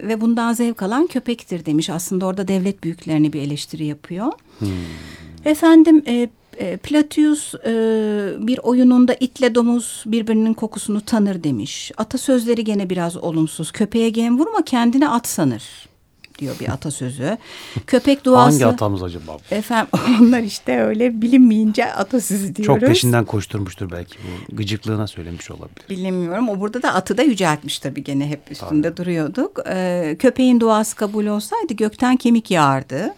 ve 0.04 0.22
bundan 0.22 0.54
zevk 0.54 0.82
alan 0.82 1.08
köpektir 1.08 1.66
demiş. 1.66 1.90
Aslında 1.90 2.26
orada 2.26 2.48
devlet 2.48 2.84
büyüklerini 2.84 3.34
bir 3.34 3.42
eleştiri 3.42 3.86
yapıyor. 3.86 4.32
Hmm. 4.60 4.70
Efendim 5.46 6.04
e, 6.08 6.30
e, 6.60 6.78
Platius 6.78 7.56
e, 7.56 7.72
bir 8.40 8.58
oyununda 8.58 9.14
itle 9.20 9.56
domuz 9.56 10.04
birbirinin 10.06 10.54
kokusunu 10.54 11.02
tanır 11.02 11.44
demiş. 11.44 11.92
Atasözleri 11.98 12.64
gene 12.64 12.90
biraz 12.90 13.18
olumsuz. 13.18 13.72
Köpeğe 13.72 14.10
gem 14.10 14.40
vurma 14.40 14.62
kendine 14.66 15.10
at 15.10 15.28
sanır 15.28 15.90
diyor 16.40 16.60
bir 16.60 16.70
atasözü. 16.70 17.38
Köpek 17.88 18.26
duası. 18.26 18.52
Hangi 18.52 18.66
atamız 18.66 19.04
acaba? 19.04 19.38
Efendim 19.52 19.88
onlar 20.22 20.40
işte 20.40 20.82
öyle 20.82 21.22
bilinmeyince 21.22 21.94
atasözü 21.94 22.56
diyoruz. 22.56 22.82
Çok 22.82 22.90
peşinden 22.90 23.26
koşturmuştur 23.26 23.92
belki 23.92 24.18
bu 24.52 24.56
gıcıklığına 24.56 25.08
söylemiş 25.08 25.52
olabilir. 25.52 25.90
Bilemiyorum. 25.90 26.50
O 26.50 26.60
burada 26.60 26.82
da 26.82 26.94
atı 26.94 27.18
da 27.18 27.24
yüceltmiş 27.24 27.80
tabii 27.80 28.04
gene 28.04 28.28
hep 28.28 28.52
üstünde 28.52 28.88
tabii. 28.88 28.98
duruyorduk. 28.98 29.60
Ee, 29.68 30.16
köpeğin 30.20 30.60
duası 30.60 30.96
kabul 30.96 31.26
olsaydı 31.26 31.74
gökten 31.74 32.18
kemik 32.18 32.52
yağardı. 32.52 33.14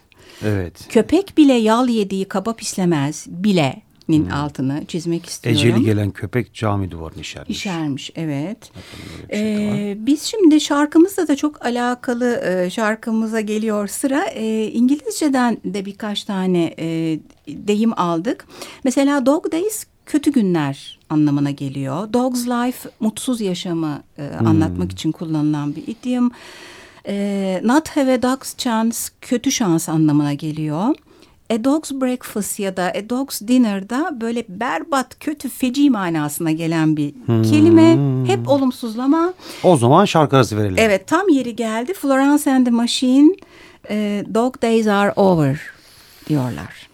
Evet. 0.45 0.87
Köpek 0.89 1.37
bile 1.37 1.53
yal 1.53 1.89
yediği 1.89 2.25
kaba 2.25 2.53
pislemez 2.53 3.25
bile 3.29 3.81
nin 4.11 4.25
hmm. 4.25 4.33
altını 4.33 4.85
çizmek 4.87 5.25
istiyorum. 5.25 5.61
Eceli 5.61 5.85
gelen 5.85 6.11
köpek 6.11 6.53
cami 6.53 6.91
duvarını 6.91 7.21
işermiş. 7.21 7.57
İşermiş 7.57 8.11
evet. 8.15 8.71
Şey 9.29 9.91
ee, 9.91 9.97
biz 9.99 10.23
şimdi 10.23 10.61
şarkımızla 10.61 11.27
da 11.27 11.35
çok 11.35 11.65
alakalı 11.65 12.41
e, 12.45 12.69
şarkımıza 12.69 13.41
geliyor 13.41 13.87
sıra. 13.87 14.25
E, 14.25 14.67
İngilizceden 14.67 15.57
de 15.65 15.85
birkaç 15.85 16.23
tane 16.23 16.73
e, 16.79 17.19
deyim 17.47 17.99
aldık. 17.99 18.47
Mesela 18.83 19.25
dog 19.25 19.51
days 19.51 19.85
kötü 20.05 20.31
günler 20.31 20.99
anlamına 21.09 21.51
geliyor. 21.51 22.13
Dog's 22.13 22.47
life 22.47 22.89
mutsuz 22.99 23.41
yaşamı 23.41 24.03
e, 24.17 24.39
hmm. 24.39 24.47
anlatmak 24.47 24.91
için 24.91 25.11
kullanılan 25.11 25.75
bir 25.75 25.87
idiom. 25.87 26.31
E, 27.07 27.61
not 27.63 27.87
have 27.87 28.13
a 28.13 28.21
dog's 28.21 28.57
chance 28.57 28.97
kötü 29.21 29.51
şans 29.51 29.89
anlamına 29.89 30.33
geliyor. 30.33 30.95
A 31.51 31.63
Dog's 31.63 31.91
Breakfast 31.91 32.59
ya 32.59 32.77
da 32.77 32.83
A 32.83 33.09
Dog's 33.09 33.41
Dinner'da 33.41 34.21
böyle 34.21 34.43
berbat, 34.49 35.19
kötü, 35.19 35.49
feci 35.49 35.89
manasına 35.89 36.51
gelen 36.51 36.97
bir 36.97 37.13
hmm. 37.25 37.43
kelime. 37.43 37.97
Hep 38.27 38.49
olumsuzlama. 38.49 39.33
O 39.63 39.77
zaman 39.77 40.05
şarkı 40.05 40.35
arası 40.35 40.57
verelim. 40.57 40.75
Evet 40.77 41.07
tam 41.07 41.29
yeri 41.29 41.55
geldi. 41.55 41.93
Florence 41.93 42.51
and 42.51 42.65
the 42.65 42.71
Machine 42.71 43.35
e, 43.89 44.23
Dog 44.33 44.61
Days 44.61 44.87
Are 44.87 45.13
Over 45.15 45.61
diyorlar. 46.29 46.90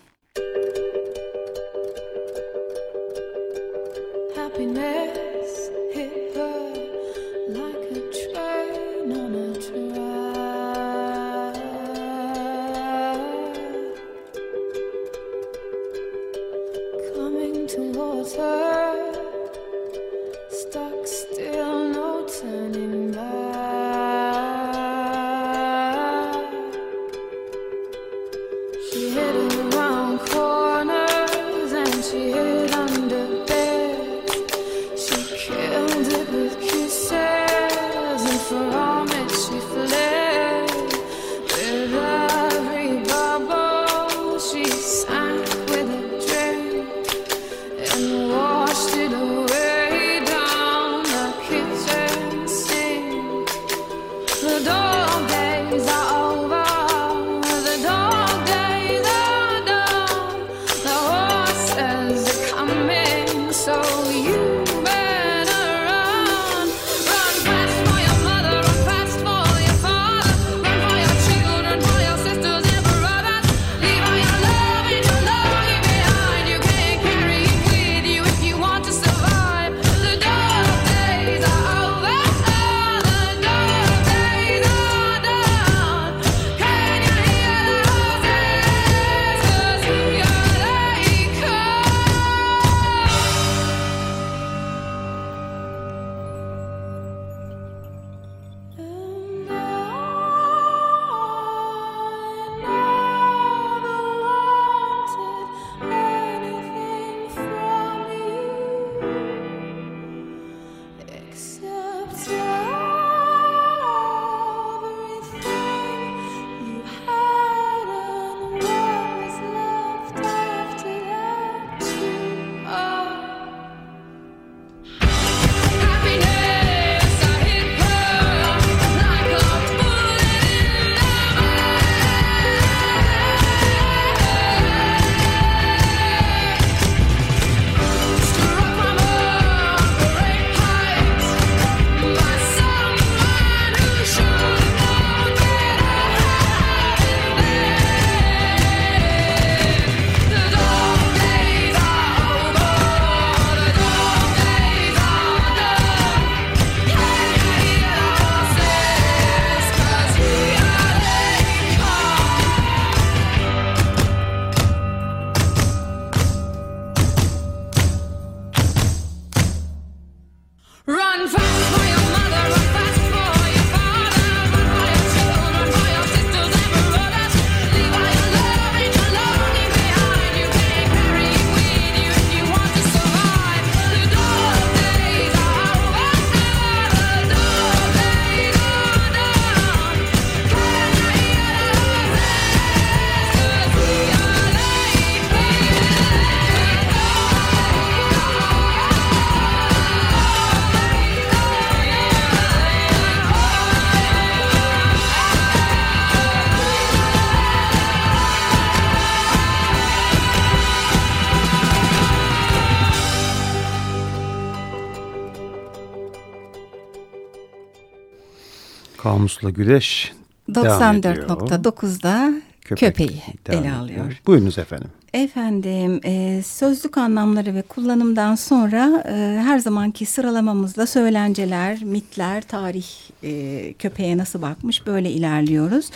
Kamusla 219.08 219.50
Güreş 219.50 220.14
94.9'da 220.50 222.34
köpeği 222.62 223.22
ele 223.50 223.72
alıyor. 223.72 224.22
Buyurunuz 224.28 224.58
efendim. 224.58 224.88
Efendim 225.14 226.02
e, 226.04 226.42
sözlük 226.46 226.98
anlamları 226.98 227.56
ve 227.56 227.62
kullanımdan 227.62 228.36
sonra 228.36 229.04
e, 229.08 229.42
her 229.44 229.60
zamanki 229.60 230.06
sıralamamızda 230.06 230.88
söylenceler, 230.88 231.84
mitler, 231.84 232.42
tarih 232.42 232.88
e, 233.24 233.74
köpeğe 233.74 234.18
nasıl 234.18 234.42
bakmış 234.42 234.88
böyle 234.88 235.12
ilerliyoruz. 235.12 235.90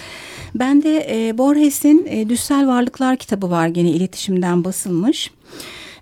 Ben 0.56 0.84
de 0.84 1.08
e, 1.10 1.38
Borges'in 1.38 2.06
e, 2.10 2.30
Düssel 2.30 2.68
Varlıklar 2.68 3.18
kitabı 3.18 3.50
var 3.50 3.68
gene 3.68 3.90
iletişimden 3.90 4.64
basılmış. 4.64 5.32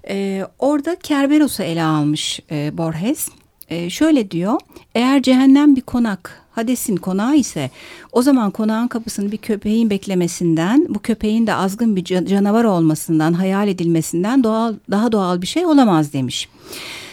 E, 0.10 0.46
orada 0.60 0.96
Kerberos'u 0.96 1.64
ele 1.64 1.84
almış 1.84 2.40
e, 2.52 2.78
Borges. 2.78 3.30
E, 3.70 3.90
şöyle 3.90 4.32
diyor, 4.32 4.60
eğer 4.96 5.22
cehennem 5.22 5.76
bir 5.76 5.82
konak, 5.82 6.42
Hades'in 6.52 6.96
konağı 6.96 7.36
ise 7.36 7.70
o 8.12 8.22
zaman 8.22 8.52
konağın 8.52 8.88
kapısını 8.88 9.32
bir 9.32 9.38
köpeğin 9.38 9.90
beklemesinden, 9.90 10.86
bu 10.90 11.00
köpeğin 11.00 11.48
de 11.48 11.54
azgın 11.54 11.96
bir 11.96 12.04
canavar 12.04 12.64
olmasından, 12.64 13.34
hayal 13.34 13.68
edilmesinden 13.68 14.44
doğal 14.44 14.74
daha 14.92 15.12
doğal 15.12 15.42
bir 15.42 15.48
şey 15.48 15.66
olamaz 15.66 16.14
demiş. 16.14 16.50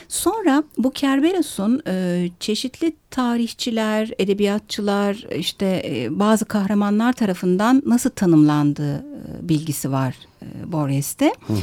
Sonra 0.09 0.63
bu 0.79 0.91
Kerberos'un 0.91 1.83
e, 1.87 2.29
çeşitli 2.41 2.93
tarihçiler, 3.11 4.11
edebiyatçılar, 4.19 5.27
işte 5.37 5.83
e, 5.87 6.19
bazı 6.19 6.45
kahramanlar 6.45 7.13
tarafından 7.13 7.83
nasıl 7.87 8.11
tanımlandığı 8.11 8.97
e, 8.97 9.49
bilgisi 9.49 9.93
var 9.93 10.15
e, 10.43 10.73
Borges'te. 10.73 11.33
Hı 11.47 11.53
hı. 11.53 11.59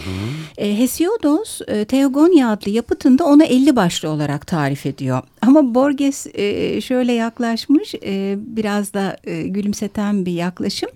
E, 0.58 0.80
Hesiodos 0.80 1.62
e, 1.68 1.86
Teogonia 1.86 2.52
adlı 2.52 2.72
yapıtında 2.72 3.26
onu 3.26 3.44
50 3.44 3.76
başlı 3.76 4.10
olarak 4.10 4.48
tarif 4.48 4.86
ediyor. 4.86 5.22
Ama 5.48 5.76
Borges 5.76 6.28
e, 6.34 6.82
şöyle 6.82 7.14
yaklaşmış, 7.14 7.96
e, 7.96 8.36
biraz 8.38 8.94
da 8.94 9.18
e, 9.24 9.42
gülümseten 9.42 10.26
bir 10.26 10.32
yaklaşım. 10.32 10.90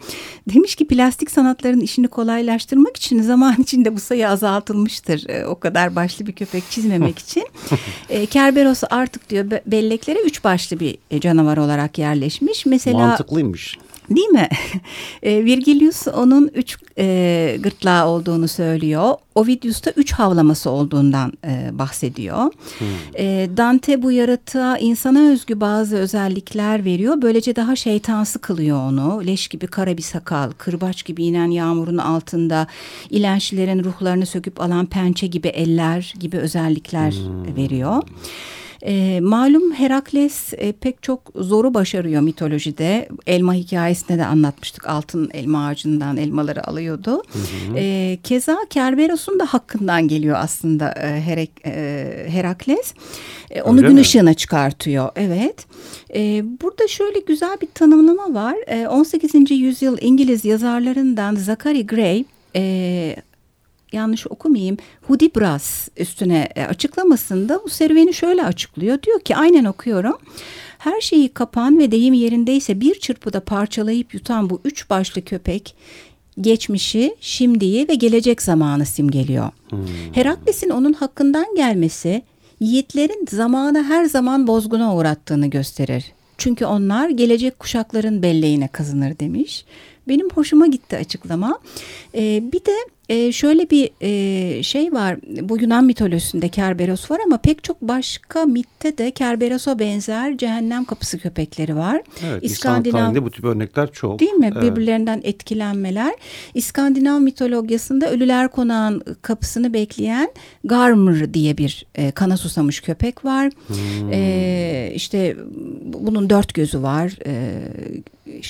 Demiş 0.54 0.76
ki 0.76 0.88
plastik 0.88 1.32
sanatların 1.32 1.80
işini 1.80 2.08
kolaylaştırmak 2.08 2.98
için 2.98 3.22
zaman 3.22 3.56
içinde 3.60 3.96
bu 3.96 4.00
sayı 4.00 4.30
azaltılmıştır. 4.30 5.30
E, 5.30 5.46
o 5.46 5.60
kadar 5.60 5.96
başlı 5.96 6.28
bir 6.28 6.34
köpek 6.34 6.64
çizmemek 6.70 7.20
için. 7.20 7.48
e, 8.10 8.26
Kerberos 8.26 8.84
artık 8.90 9.30
diyor 9.30 9.52
belleklere 9.66 10.20
üç 10.20 10.44
başlı 10.44 10.80
bir 10.80 10.98
canavar 11.20 11.58
olarak 11.58 11.98
yerleşmiş. 11.98 12.66
Mesela 12.66 12.98
Mantıklıymış. 12.98 13.78
Değil 14.10 14.28
mi? 14.28 14.50
E, 15.24 15.46
Virgilius 15.46 16.08
onun 16.08 16.52
üç 16.54 16.78
e, 16.98 17.58
gırtlağı 17.60 18.08
olduğunu 18.08 18.48
söylüyor. 18.48 19.14
Ovidius 19.36 19.86
da 19.86 19.92
üç 19.96 20.12
havlaması 20.14 20.70
olduğundan 20.70 21.34
e, 21.46 21.70
bahsediyor. 21.80 22.44
Hmm. 22.78 22.88
E, 23.18 23.50
Dante 23.58 24.04
bu 24.04 24.12
yaratığa 24.12 24.78
insana 24.78 25.20
özgü 25.20 25.62
bazı 25.62 25.98
özellikler 25.98 26.86
veriyor. 26.86 27.22
Böylece 27.22 27.56
daha 27.56 27.76
şeytansı 27.76 28.40
kılıyor 28.40 28.78
onu. 28.78 29.26
Leş 29.26 29.48
gibi 29.48 29.68
kara 29.68 29.98
bir 29.98 30.02
sakal, 30.02 30.52
kırbaç 30.52 31.06
gibi 31.06 31.24
inen 31.24 31.52
yağmurun 31.52 31.98
altında 31.98 32.68
ilençlilerin 33.10 33.84
ruhlarını 33.84 34.26
söküp 34.26 34.62
alan 34.62 34.86
pençe 34.86 35.28
gibi 35.28 35.48
eller 35.48 36.14
gibi 36.20 36.38
özellikler 36.38 37.12
hmm. 37.12 37.56
veriyor. 37.56 38.04
E, 38.82 39.20
malum 39.20 39.74
Herakles 39.74 40.54
e, 40.58 40.72
pek 40.72 41.04
çok 41.04 41.32
zoru 41.36 41.74
başarıyor 41.74 42.22
mitolojide. 42.22 43.10
Elma 43.28 43.54
hikayesinde 43.54 44.18
de 44.18 44.26
anlatmıştık. 44.26 44.88
Altın 44.90 45.30
elma 45.34 45.68
ağacından 45.68 46.18
elmaları 46.18 46.68
alıyordu. 46.68 47.12
Hı 47.12 47.40
hı. 47.40 47.78
E, 47.78 48.18
keza 48.24 48.58
Kerberos'un 48.70 49.40
da 49.40 49.46
hakkından 49.46 50.08
geliyor 50.08 50.38
aslında 50.40 50.92
e, 50.92 51.22
Herek, 51.22 51.52
e, 51.66 52.26
Herakles. 52.28 52.94
E, 53.50 53.62
onu 53.62 53.78
Öyle 53.78 53.88
gün 53.88 53.96
mi? 53.96 54.02
ışığına 54.02 54.34
çıkartıyor. 54.34 55.10
Evet. 55.16 55.66
E, 56.16 56.44
burada 56.62 56.88
şöyle 56.88 57.20
güzel 57.20 57.58
bir 57.62 57.68
tanımlama 57.74 58.34
var. 58.34 58.56
E, 58.68 58.88
18. 58.88 59.52
yüzyıl 59.52 59.98
İngiliz 60.02 60.46
yazarlarından 60.46 61.36
Zachary 61.36 61.86
Gray 61.86 62.24
e, 62.56 63.16
yanlış 63.92 64.28
okumayayım 64.28 64.78
Hudibras 65.02 65.88
üstüne 65.98 66.50
e, 66.56 66.64
açıklamasında 66.64 67.62
bu 67.66 67.70
serüveni 67.70 68.14
şöyle 68.14 68.44
açıklıyor. 68.44 69.02
Diyor 69.02 69.20
ki 69.20 69.36
aynen 69.36 69.66
okuyorum. 69.66 70.18
Her 70.78 71.02
şeyi 71.02 71.30
kapan 71.30 71.80
ve 71.80 71.92
deyim 71.92 72.14
yerindeyse 72.14 72.82
bir 72.82 73.00
çırpıda 73.00 73.40
parçalayıp 73.40 74.14
yutan 74.14 74.50
bu 74.50 74.62
üç 74.66 74.90
başlı 74.90 75.22
köpek 75.22 75.76
geçmişi, 76.42 77.16
şimdiyi 77.20 77.88
ve 77.90 77.96
gelecek 77.96 78.42
zamanı 78.42 78.86
simgeliyor. 78.86 79.50
Hmm. 79.70 79.80
Herakles'in 80.12 80.70
onun 80.70 80.94
hakkından 80.94 81.56
gelmesi 81.56 82.22
yiğitlerin 82.60 83.26
zamanı 83.30 83.84
her 83.84 84.06
zaman 84.06 84.48
bozguna 84.48 84.96
uğrattığını 84.96 85.48
gösterir. 85.48 86.06
Çünkü 86.38 86.66
onlar 86.66 87.10
gelecek 87.10 87.60
kuşakların 87.60 88.24
belleğine 88.24 88.68
kazınır 88.68 89.20
demiş. 89.20 89.66
Benim 90.08 90.30
hoşuma 90.30 90.68
gitti 90.68 90.98
açıklama. 90.98 91.60
Ee, 92.16 92.44
bir 92.54 92.66
de 92.66 92.76
e, 93.10 93.32
şöyle 93.32 93.70
bir 93.70 93.90
e, 94.02 94.64
şey 94.64 94.94
var. 94.94 95.18
Bu 95.42 95.62
Yunan 95.62 95.86
mitolojisinde 95.86 96.50
Kerberos 96.50 97.12
var 97.12 97.20
ama 97.26 97.38
pek 97.38 97.64
çok 97.64 97.82
başka 97.82 98.46
mitte 98.46 98.98
de 98.98 99.12
Kerberos'a 99.12 99.80
benzer 99.80 100.38
cehennem 100.38 100.86
kapısı 100.86 101.20
köpekleri 101.20 101.76
var. 101.76 102.02
Evet, 102.28 102.44
İskandinav 102.44 103.16
bu 103.16 103.32
tip 103.32 103.46
örnekler 103.46 103.92
çok. 103.92 104.20
Değil 104.20 104.32
mi? 104.32 104.52
Evet. 104.54 104.64
Birbirlerinden 104.64 105.22
etkilenmeler. 105.24 106.14
İskandinav 106.54 107.20
mitolojisinde 107.20 108.08
ölüler 108.08 108.48
konağın 108.48 109.04
kapısını 109.22 109.74
bekleyen 109.74 110.32
Garmr 110.64 111.34
diye 111.34 111.58
bir 111.58 111.86
e, 111.96 112.12
kana 112.12 112.38
susamış 112.38 112.80
köpek 112.80 113.26
var. 113.26 113.52
Hmm. 113.68 114.14
E, 114.14 114.92
işte 114.96 115.38
bunun 115.84 116.30
dört 116.30 116.54
gözü 116.54 116.82
var. 116.82 117.16
E, 117.26 117.62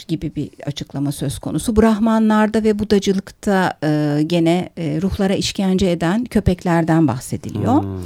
gibi 0.07 0.35
bir 0.35 0.49
açıklama 0.65 1.11
söz 1.11 1.39
konusu. 1.39 1.75
Brahmanlarda 1.75 2.63
ve 2.63 2.79
Budacılıkta 2.79 3.73
e, 3.83 4.23
gene 4.23 4.46
e, 4.49 5.01
ruhlara 5.01 5.33
işkence 5.33 5.91
eden 5.91 6.25
köpeklerden 6.25 7.07
bahsediliyor. 7.07 7.83
Hmm. 7.83 8.03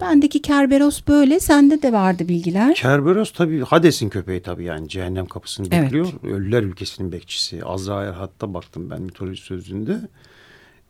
Bendeki 0.00 0.42
Kerberos 0.42 1.00
böyle. 1.08 1.40
Sende 1.40 1.82
de 1.82 1.92
vardı 1.92 2.28
bilgiler. 2.28 2.74
Kerberos 2.74 3.32
tabii 3.32 3.60
Hades'in 3.60 4.08
köpeği 4.08 4.42
tabii 4.42 4.64
yani 4.64 4.88
cehennem 4.88 5.26
kapısını 5.26 5.70
bekliyor. 5.70 6.06
Evet. 6.22 6.34
Ölüler 6.34 6.62
ülkesinin 6.62 7.12
bekçisi. 7.12 7.64
Azrail 7.64 8.12
hatta 8.12 8.54
baktım 8.54 8.90
ben 8.90 9.02
mitoloji 9.02 9.42
sözünde. 9.42 10.00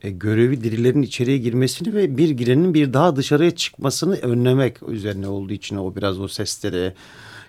E, 0.03 0.11
görevi 0.11 0.65
dirilerin 0.65 1.03
içeriye 1.03 1.39
girmesini 1.39 1.95
ve 1.95 2.17
bir 2.17 2.31
girenin 2.31 2.75
bir 2.75 2.93
daha 2.93 3.17
dışarıya 3.17 3.51
çıkmasını 3.51 4.17
önlemek 4.17 4.89
üzerine 4.89 5.29
olduğu 5.29 5.53
için 5.53 5.77
o 5.77 5.97
biraz 5.97 6.21
o 6.21 6.29
sesleri 6.29 6.93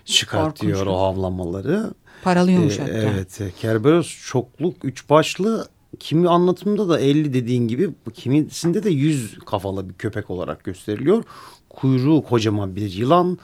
çıkartıyor 0.04 0.78
Korkunç. 0.78 0.94
o 0.94 1.00
havlamaları. 1.00 1.90
Paralıyormuş 2.24 2.78
ee, 2.78 2.82
hatta. 2.82 2.92
Evet. 2.92 3.40
Kerberos 3.60 4.18
çokluk, 4.26 4.84
üç 4.84 5.10
başlı 5.10 5.68
kimi 6.00 6.28
anlatımda 6.28 6.88
da 6.88 7.00
50 7.00 7.34
dediğin 7.34 7.68
gibi 7.68 7.90
kimisinde 8.14 8.82
de 8.82 8.90
100 8.90 9.38
kafalı 9.38 9.88
bir 9.88 9.94
köpek 9.94 10.30
olarak 10.30 10.64
gösteriliyor. 10.64 11.24
Kuyruğu 11.70 12.22
kocaman 12.22 12.76
bir 12.76 12.92
yılan. 12.92 13.38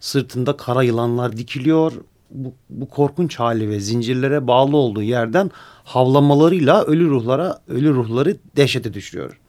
Sırtında 0.00 0.56
kara 0.56 0.82
yılanlar 0.82 1.36
dikiliyor. 1.36 1.92
Bu, 2.30 2.52
bu 2.70 2.88
korkunç 2.88 3.38
hali 3.38 3.68
ve 3.68 3.80
zincirlere 3.80 4.46
bağlı 4.46 4.76
olduğu 4.76 5.02
yerden 5.02 5.50
havlamalarıyla 5.84 6.82
ölü 6.82 7.08
ruhlara 7.08 7.58
ölü 7.68 7.94
ruhları 7.94 8.36
dehşete 8.56 8.94
düşürüyor. 8.94 9.40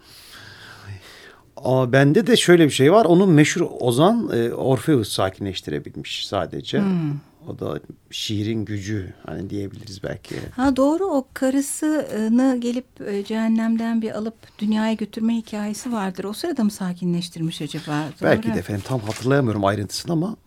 Ama 1.63 1.91
bende 1.91 2.27
de 2.27 2.37
şöyle 2.37 2.65
bir 2.65 2.69
şey 2.69 2.91
var. 2.91 3.05
Onun 3.05 3.29
meşhur 3.29 3.67
Ozan 3.79 4.29
e, 4.33 4.53
Orpheus 4.53 5.09
sakinleştirebilmiş 5.09 6.27
sadece. 6.27 6.79
Hmm. 6.79 7.11
O 7.47 7.59
da 7.59 7.79
şiirin 8.11 8.65
gücü 8.65 9.13
hani 9.25 9.49
diyebiliriz 9.49 10.03
belki. 10.03 10.35
Ha 10.55 10.75
doğru 10.75 11.05
o 11.05 11.27
karısını 11.33 12.57
gelip 12.59 13.01
e, 13.01 13.23
cehennemden 13.25 14.01
bir 14.01 14.11
alıp 14.11 14.35
dünyaya 14.59 14.93
götürme 14.93 15.35
hikayesi 15.35 15.91
vardır. 15.91 16.23
O 16.23 16.33
sırada 16.33 16.63
mı 16.63 16.71
sakinleştirmiş 16.71 17.61
acaba? 17.61 18.03
Doğru. 18.21 18.29
Belki 18.29 18.53
de 18.53 18.59
efendim 18.59 18.83
tam 18.87 18.99
hatırlayamıyorum 18.99 19.65
ayrıntısını 19.65 20.13
ama 20.13 20.37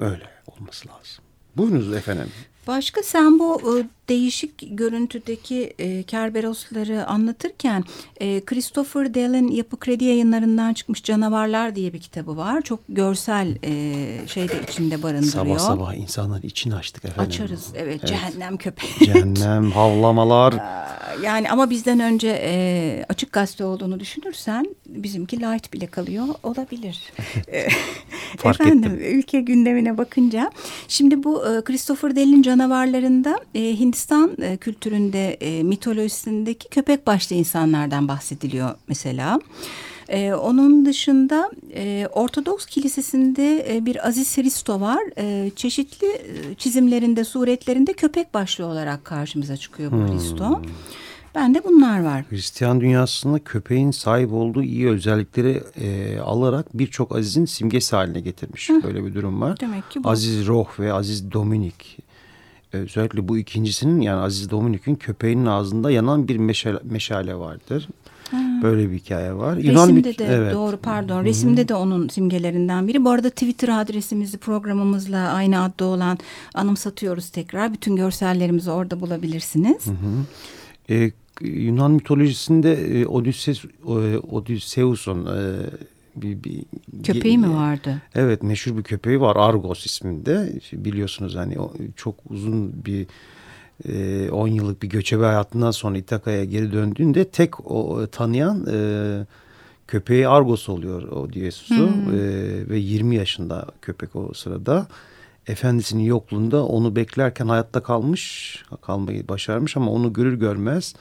öyle 0.00 0.26
olması 0.46 0.88
lazım. 0.88 1.24
Buyurunuz 1.56 1.92
efendim. 1.96 2.28
Başka 2.66 3.02
sen 3.02 3.38
bu 3.38 3.78
e, 3.78 3.86
değişik 4.08 4.78
görüntüdeki 4.78 5.74
e, 5.78 6.02
Kerberosları 6.02 7.06
anlatırken 7.06 7.84
e, 8.20 8.44
Christopher 8.44 9.14
Dell'in 9.14 9.48
Yapı 9.48 9.76
Kredi 9.76 10.04
yayınlarından 10.04 10.74
çıkmış 10.74 11.04
Canavarlar 11.04 11.76
diye 11.76 11.92
bir 11.92 12.00
kitabı 12.00 12.36
var. 12.36 12.62
Çok 12.62 12.80
görsel 12.88 13.58
e, 13.64 14.28
şey 14.28 14.48
de 14.48 14.62
içinde 14.68 15.02
barındırıyor. 15.02 15.58
Sabah 15.58 15.58
sabah 15.58 15.94
insanların 15.94 16.42
içini 16.42 16.74
açtık 16.74 17.04
efendim. 17.04 17.30
Açarız 17.30 17.66
evet, 17.74 18.00
evet. 18.00 18.06
cehennem 18.06 18.56
köpeği. 18.56 18.92
Cehennem 19.04 19.70
havlamalar. 19.70 20.54
yani 21.22 21.50
ama 21.50 21.70
bizden 21.70 22.00
önce 22.00 22.40
e, 22.42 23.04
açık 23.08 23.32
gazete 23.32 23.64
olduğunu 23.64 24.00
düşünürsen 24.00 24.76
bizimki 24.86 25.40
light 25.40 25.72
bile 25.72 25.86
kalıyor 25.86 26.26
olabilir. 26.42 27.02
E, 27.52 27.68
Fark 28.36 28.60
efendim 28.60 28.92
ettim. 28.92 29.18
ülke 29.18 29.40
gündemine 29.40 29.98
bakınca 29.98 30.50
şimdi 30.88 31.24
bu 31.24 31.46
e, 31.48 31.64
Christopher 31.64 32.16
Dell'in 32.16 32.42
canavarlarında 32.42 33.40
e, 33.54 33.60
Hint 33.60 33.97
Hindistan 33.98 34.36
e, 34.42 34.56
kültüründe, 34.56 35.32
e, 35.32 35.62
mitolojisindeki 35.62 36.68
köpek 36.68 37.06
başlı 37.06 37.36
insanlardan 37.36 38.08
bahsediliyor 38.08 38.74
mesela. 38.88 39.40
E, 40.08 40.32
onun 40.32 40.86
dışında 40.86 41.50
e, 41.74 42.08
Ortodoks 42.12 42.66
Kilisesi'nde 42.66 43.76
e, 43.76 43.86
bir 43.86 44.08
Aziz 44.08 44.38
Hristo 44.38 44.80
var. 44.80 44.98
E, 45.18 45.50
çeşitli 45.56 46.06
e, 46.06 46.54
çizimlerinde, 46.54 47.24
suretlerinde 47.24 47.92
köpek 47.92 48.34
başlı 48.34 48.66
olarak 48.66 49.04
karşımıza 49.04 49.56
çıkıyor 49.56 49.92
bu 49.92 49.96
hmm. 49.96 50.08
Hristo. 50.08 50.62
Bende 51.34 51.64
bunlar 51.64 52.00
var. 52.04 52.24
Hristiyan 52.30 52.80
dünyasında 52.80 53.38
köpeğin 53.38 53.90
sahip 53.90 54.32
olduğu 54.32 54.62
iyi 54.62 54.88
özellikleri 54.88 55.62
e, 55.80 56.18
alarak 56.18 56.78
birçok 56.78 57.16
Aziz'in 57.16 57.44
simgesi 57.44 57.96
haline 57.96 58.20
getirmiş. 58.20 58.68
Hı. 58.68 58.82
Böyle 58.82 59.04
bir 59.04 59.14
durum 59.14 59.40
var. 59.40 59.60
Demek 59.60 59.90
ki 59.90 60.04
bu. 60.04 60.08
Aziz 60.08 60.46
Roh 60.46 60.80
ve 60.80 60.92
Aziz 60.92 61.32
Dominik. 61.32 62.07
Özellikle 62.72 63.28
bu 63.28 63.38
ikincisinin 63.38 64.00
yani 64.00 64.20
Aziz 64.20 64.50
Dominik'in 64.50 64.94
köpeğinin 64.94 65.46
ağzında 65.46 65.90
yanan 65.90 66.28
bir 66.28 66.36
meşale, 66.36 66.78
meşale 66.84 67.34
vardır. 67.34 67.88
Ha. 68.30 68.36
Böyle 68.62 68.90
bir 68.90 68.98
hikaye 68.98 69.34
var. 69.34 69.56
Yunan 69.56 69.88
Resimde 69.88 70.18
de 70.18 70.24
evet. 70.24 70.54
doğru 70.54 70.76
pardon. 70.76 71.18
Hı 71.18 71.20
-hı. 71.20 71.24
Resimde 71.24 71.68
de 71.68 71.74
onun 71.74 72.08
simgelerinden 72.08 72.88
biri. 72.88 73.04
Bu 73.04 73.10
arada 73.10 73.30
Twitter 73.30 73.80
adresimizi 73.80 74.38
programımızla 74.38 75.18
aynı 75.18 75.62
adda 75.62 75.84
olan 75.84 76.18
anımsatıyoruz 76.54 77.30
tekrar. 77.30 77.72
Bütün 77.72 77.96
görsellerimizi 77.96 78.70
orada 78.70 79.00
bulabilirsiniz. 79.00 79.86
Hı 79.86 79.90
hı. 79.90 80.24
Ee, 80.90 81.12
Yunan 81.40 81.90
mitolojisinde 81.90 83.00
e, 83.00 83.06
Odysseus, 83.06 83.64
e, 83.64 84.18
Odysseus'un 84.18 85.26
e, 85.26 85.40
bir, 86.22 86.44
bir 86.44 86.64
köpeği 87.02 87.38
mi 87.38 87.54
vardı? 87.54 88.02
Evet 88.14 88.42
meşhur 88.42 88.76
bir 88.76 88.82
köpeği 88.82 89.20
var 89.20 89.36
Argos 89.36 89.86
isminde. 89.86 90.52
Biliyorsunuz 90.72 91.36
hani 91.36 91.56
çok 91.96 92.14
uzun 92.30 92.84
bir 92.84 93.06
10 94.30 94.48
yıllık 94.48 94.82
bir 94.82 94.88
göçebe 94.88 95.24
hayatından 95.24 95.70
sonra 95.70 95.98
İtaka'ya 95.98 96.44
geri 96.44 96.72
döndüğünde 96.72 97.24
tek 97.24 97.70
o 97.70 98.06
tanıyan 98.06 98.66
köpeği 99.86 100.28
Argos 100.28 100.68
oluyor 100.68 101.02
Odysseus'u 101.02 101.88
hmm. 101.88 102.68
ve 102.70 102.78
20 102.78 103.16
yaşında 103.16 103.66
köpek 103.82 104.16
o 104.16 104.34
sırada 104.34 104.86
efendisinin 105.46 106.02
yokluğunda 106.02 106.66
onu 106.66 106.96
beklerken 106.96 107.48
hayatta 107.48 107.82
kalmış, 107.82 108.56
kalmayı 108.80 109.28
başarmış 109.28 109.76
ama 109.76 109.90
onu 109.90 110.12
görür 110.12 110.34
görmez 110.34 110.94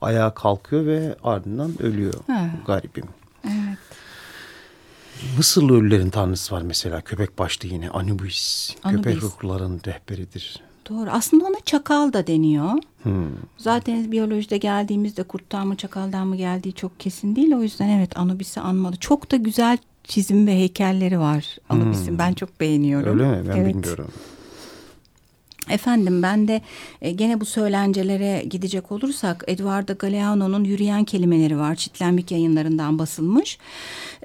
ayağa 0.00 0.34
kalkıyor 0.34 0.86
ve 0.86 1.16
ardından 1.22 1.82
ölüyor 1.82 2.14
ha. 2.26 2.50
garibim. 2.66 3.04
Mısırlı 5.36 5.80
ölülerin 5.80 6.10
tanrısı 6.10 6.54
var 6.54 6.62
mesela 6.62 7.00
köpek 7.00 7.38
başlı 7.38 7.68
yine 7.68 7.90
Anubis. 7.90 8.70
Anubis. 8.84 9.04
Köpek 9.04 9.22
ruhların 9.22 9.80
rehberidir. 9.86 10.60
Doğru. 10.90 11.10
Aslında 11.10 11.44
ona 11.44 11.60
çakal 11.64 12.12
da 12.12 12.26
deniyor. 12.26 12.72
Hmm. 13.02 13.28
Zaten 13.58 14.12
biyolojide 14.12 14.58
geldiğimizde 14.58 15.22
kurttan 15.22 15.66
mı 15.66 15.76
çakaldan 15.76 16.26
mı 16.26 16.36
geldiği 16.36 16.72
çok 16.72 17.00
kesin 17.00 17.36
değil. 17.36 17.54
O 17.54 17.62
yüzden 17.62 17.88
evet 17.88 18.18
Anubis'i 18.18 18.60
anmalı. 18.60 18.96
Çok 18.96 19.30
da 19.30 19.36
güzel 19.36 19.78
çizim 20.04 20.46
ve 20.46 20.52
heykelleri 20.52 21.18
var 21.18 21.58
Anubis'in. 21.68 22.08
Hmm. 22.10 22.18
Ben 22.18 22.32
çok 22.32 22.60
beğeniyorum. 22.60 23.20
Öyle 23.20 23.30
mi? 23.30 23.48
Ben 23.48 23.56
evet. 23.56 23.74
bilmiyorum. 23.74 24.08
Efendim 25.70 26.22
ben 26.22 26.48
de 26.48 26.60
e, 27.02 27.10
gene 27.10 27.40
bu 27.40 27.44
söylencelere 27.44 28.42
gidecek 28.50 28.92
olursak 28.92 29.44
Eduardo 29.46 29.94
Galeano'nun 29.98 30.64
Yürüyen 30.64 31.04
Kelimeleri 31.04 31.58
var. 31.58 31.74
Çitlenbik 31.74 32.30
yayınlarından 32.30 32.98
basılmış. 32.98 33.58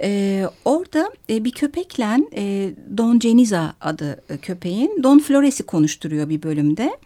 E, 0.02 0.44
orada 0.66 1.12
e, 1.30 1.44
bir 1.44 1.52
köpekle 1.52 2.04
e, 2.36 2.72
Don 2.98 3.20
Ceniza 3.20 3.74
adı 3.82 4.24
e, 4.30 4.38
köpeğin 4.38 5.04
Don 5.04 5.20
Flores'i 5.20 5.64
konuşturuyor 5.64 6.30
bir 6.30 6.44
bölümde. 6.44 6.98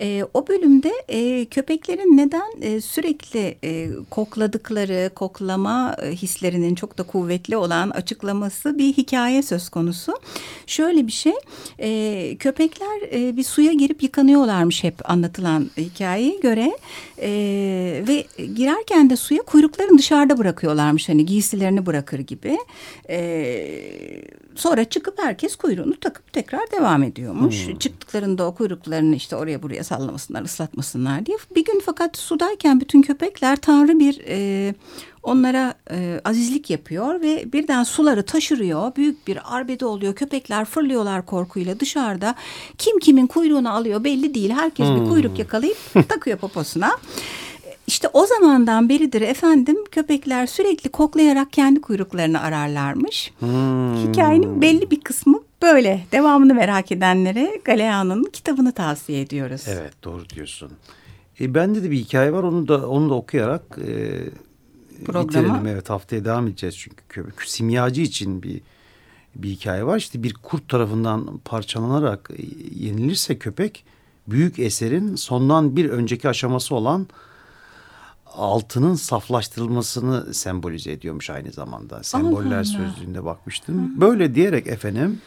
E, 0.00 0.24
o 0.34 0.48
bölümde 0.48 0.92
e, 1.08 1.44
köpeklerin 1.44 2.16
neden 2.16 2.62
e, 2.62 2.80
sürekli 2.80 3.58
e, 3.64 3.88
kokladıkları, 4.10 5.10
koklama 5.14 5.96
e, 6.02 6.10
hislerinin 6.10 6.74
çok 6.74 6.98
da 6.98 7.02
kuvvetli 7.02 7.56
olan 7.56 7.90
açıklaması 7.90 8.78
bir 8.78 8.92
hikaye 8.92 9.42
söz 9.42 9.68
konusu. 9.68 10.12
Şöyle 10.66 11.06
bir 11.06 11.12
şey, 11.12 11.32
e, 11.78 12.36
köpekler 12.38 13.02
e, 13.12 13.36
bir 13.36 13.44
suya 13.44 13.72
girip 13.84 14.02
yıkanıyorlarmış 14.02 14.84
hep 14.84 15.10
anlatılan 15.10 15.70
hikayeye 15.76 16.40
göre 16.40 16.72
e, 17.18 17.30
ve 18.08 18.26
girerken 18.44 19.10
de 19.10 19.16
suya 19.16 19.42
kuyruklarını 19.42 19.98
dışarıda 19.98 20.38
bırakıyorlarmış 20.38 21.08
hani 21.08 21.26
giysilerini 21.26 21.86
bırakır 21.86 22.18
gibi. 22.18 22.58
E, 23.08 23.18
sonra 24.54 24.84
çıkıp 24.84 25.18
herkes 25.18 25.56
kuyruğunu 25.56 25.96
takıp 26.00 26.32
tekrar 26.32 26.70
devam 26.70 27.02
ediyormuş. 27.02 27.66
Hmm. 27.66 27.78
Çıktıklarında 27.78 28.46
o 28.46 28.54
kuyruklarını 28.54 29.16
işte 29.16 29.36
oraya 29.36 29.62
buraya 29.62 29.84
sallamasınlar, 29.84 30.42
ıslatmasınlar 30.42 31.26
diye. 31.26 31.36
Bir 31.56 31.64
gün 31.64 31.82
fakat 31.86 32.16
sudayken 32.16 32.80
bütün 32.80 33.02
köpekler 33.02 33.56
tanrı 33.56 33.98
bir 33.98 34.20
e, 34.28 34.74
onlara 35.24 35.74
e, 35.90 36.20
azizlik 36.24 36.70
yapıyor 36.70 37.20
ve 37.20 37.52
birden 37.52 37.82
suları 37.82 38.22
taşırıyor. 38.22 38.96
Büyük 38.96 39.26
bir 39.26 39.56
arbede 39.56 39.86
oluyor. 39.86 40.14
Köpekler 40.14 40.64
fırlıyorlar 40.64 41.26
korkuyla 41.26 41.80
dışarıda. 41.80 42.34
Kim 42.78 42.98
kimin 42.98 43.26
kuyruğunu 43.26 43.74
alıyor 43.74 44.04
belli 44.04 44.34
değil. 44.34 44.50
Herkes 44.50 44.86
hmm. 44.86 45.00
bir 45.00 45.10
kuyruk 45.10 45.38
yakalayıp 45.38 45.76
takıyor 46.08 46.38
poposuna. 46.38 46.98
İşte 47.86 48.08
o 48.12 48.26
zamandan 48.26 48.88
beridir 48.88 49.20
efendim 49.20 49.76
köpekler 49.90 50.46
sürekli 50.46 50.90
koklayarak 50.90 51.52
kendi 51.52 51.80
kuyruklarını 51.80 52.40
ararlarmış. 52.40 53.32
Hmm. 53.38 54.08
Hikayenin 54.08 54.62
belli 54.62 54.90
bir 54.90 55.00
kısmı 55.00 55.40
böyle. 55.62 56.06
Devamını 56.12 56.54
merak 56.54 56.92
edenlere 56.92 57.60
Galeano'nun 57.64 58.30
kitabını 58.32 58.72
tavsiye 58.72 59.20
ediyoruz. 59.20 59.64
Evet 59.68 59.92
doğru 60.04 60.28
diyorsun. 60.28 60.72
E, 61.40 61.54
bende 61.54 61.82
de 61.82 61.90
bir 61.90 61.96
hikaye 61.96 62.32
var 62.32 62.42
onu 62.42 62.68
da 62.68 62.88
onu 62.88 63.10
da 63.10 63.14
okuyarak 63.14 63.78
e, 63.88 64.20
Programa. 65.04 65.28
bitirelim. 65.28 65.66
Evet 65.66 65.90
haftaya 65.90 66.24
devam 66.24 66.46
edeceğiz 66.46 66.78
çünkü 66.78 67.04
köpek 67.08 67.42
simyacı 67.42 68.00
için 68.00 68.42
bir 68.42 68.60
bir 69.36 69.48
hikaye 69.48 69.86
var. 69.86 69.98
İşte 69.98 70.22
bir 70.22 70.34
kurt 70.34 70.68
tarafından 70.68 71.38
parçalanarak 71.44 72.30
e, 72.38 72.42
yenilirse 72.84 73.38
köpek 73.38 73.84
büyük 74.28 74.58
eserin 74.58 75.16
sondan 75.16 75.76
bir 75.76 75.90
önceki 75.90 76.28
aşaması 76.28 76.74
olan 76.74 77.06
altının 78.26 78.94
saflaştırılmasını 78.94 80.34
sembolize 80.34 80.92
ediyormuş 80.92 81.30
aynı 81.30 81.52
zamanda. 81.52 82.02
Semboller 82.02 82.56
Allah 82.56 82.64
sözlüğünde 82.64 83.24
bakmıştım. 83.24 83.96
Hı. 83.96 84.00
Böyle 84.00 84.34
diyerek 84.34 84.66
efendim 84.66 85.20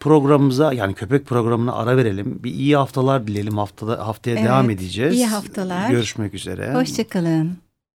programımıza 0.00 0.72
yani 0.72 0.94
köpek 0.94 1.26
programına 1.26 1.72
ara 1.72 1.96
verelim. 1.96 2.40
Bir 2.44 2.54
iyi 2.54 2.76
haftalar 2.76 3.26
dileyelim. 3.26 3.58
Haftada 3.58 4.06
haftaya 4.06 4.36
evet, 4.36 4.48
devam 4.48 4.70
edeceğiz. 4.70 5.14
İyi 5.14 5.26
haftalar. 5.26 5.90
Görüşmek 5.90 6.34
üzere. 6.34 6.74
Hoşçakalın. 6.74 7.56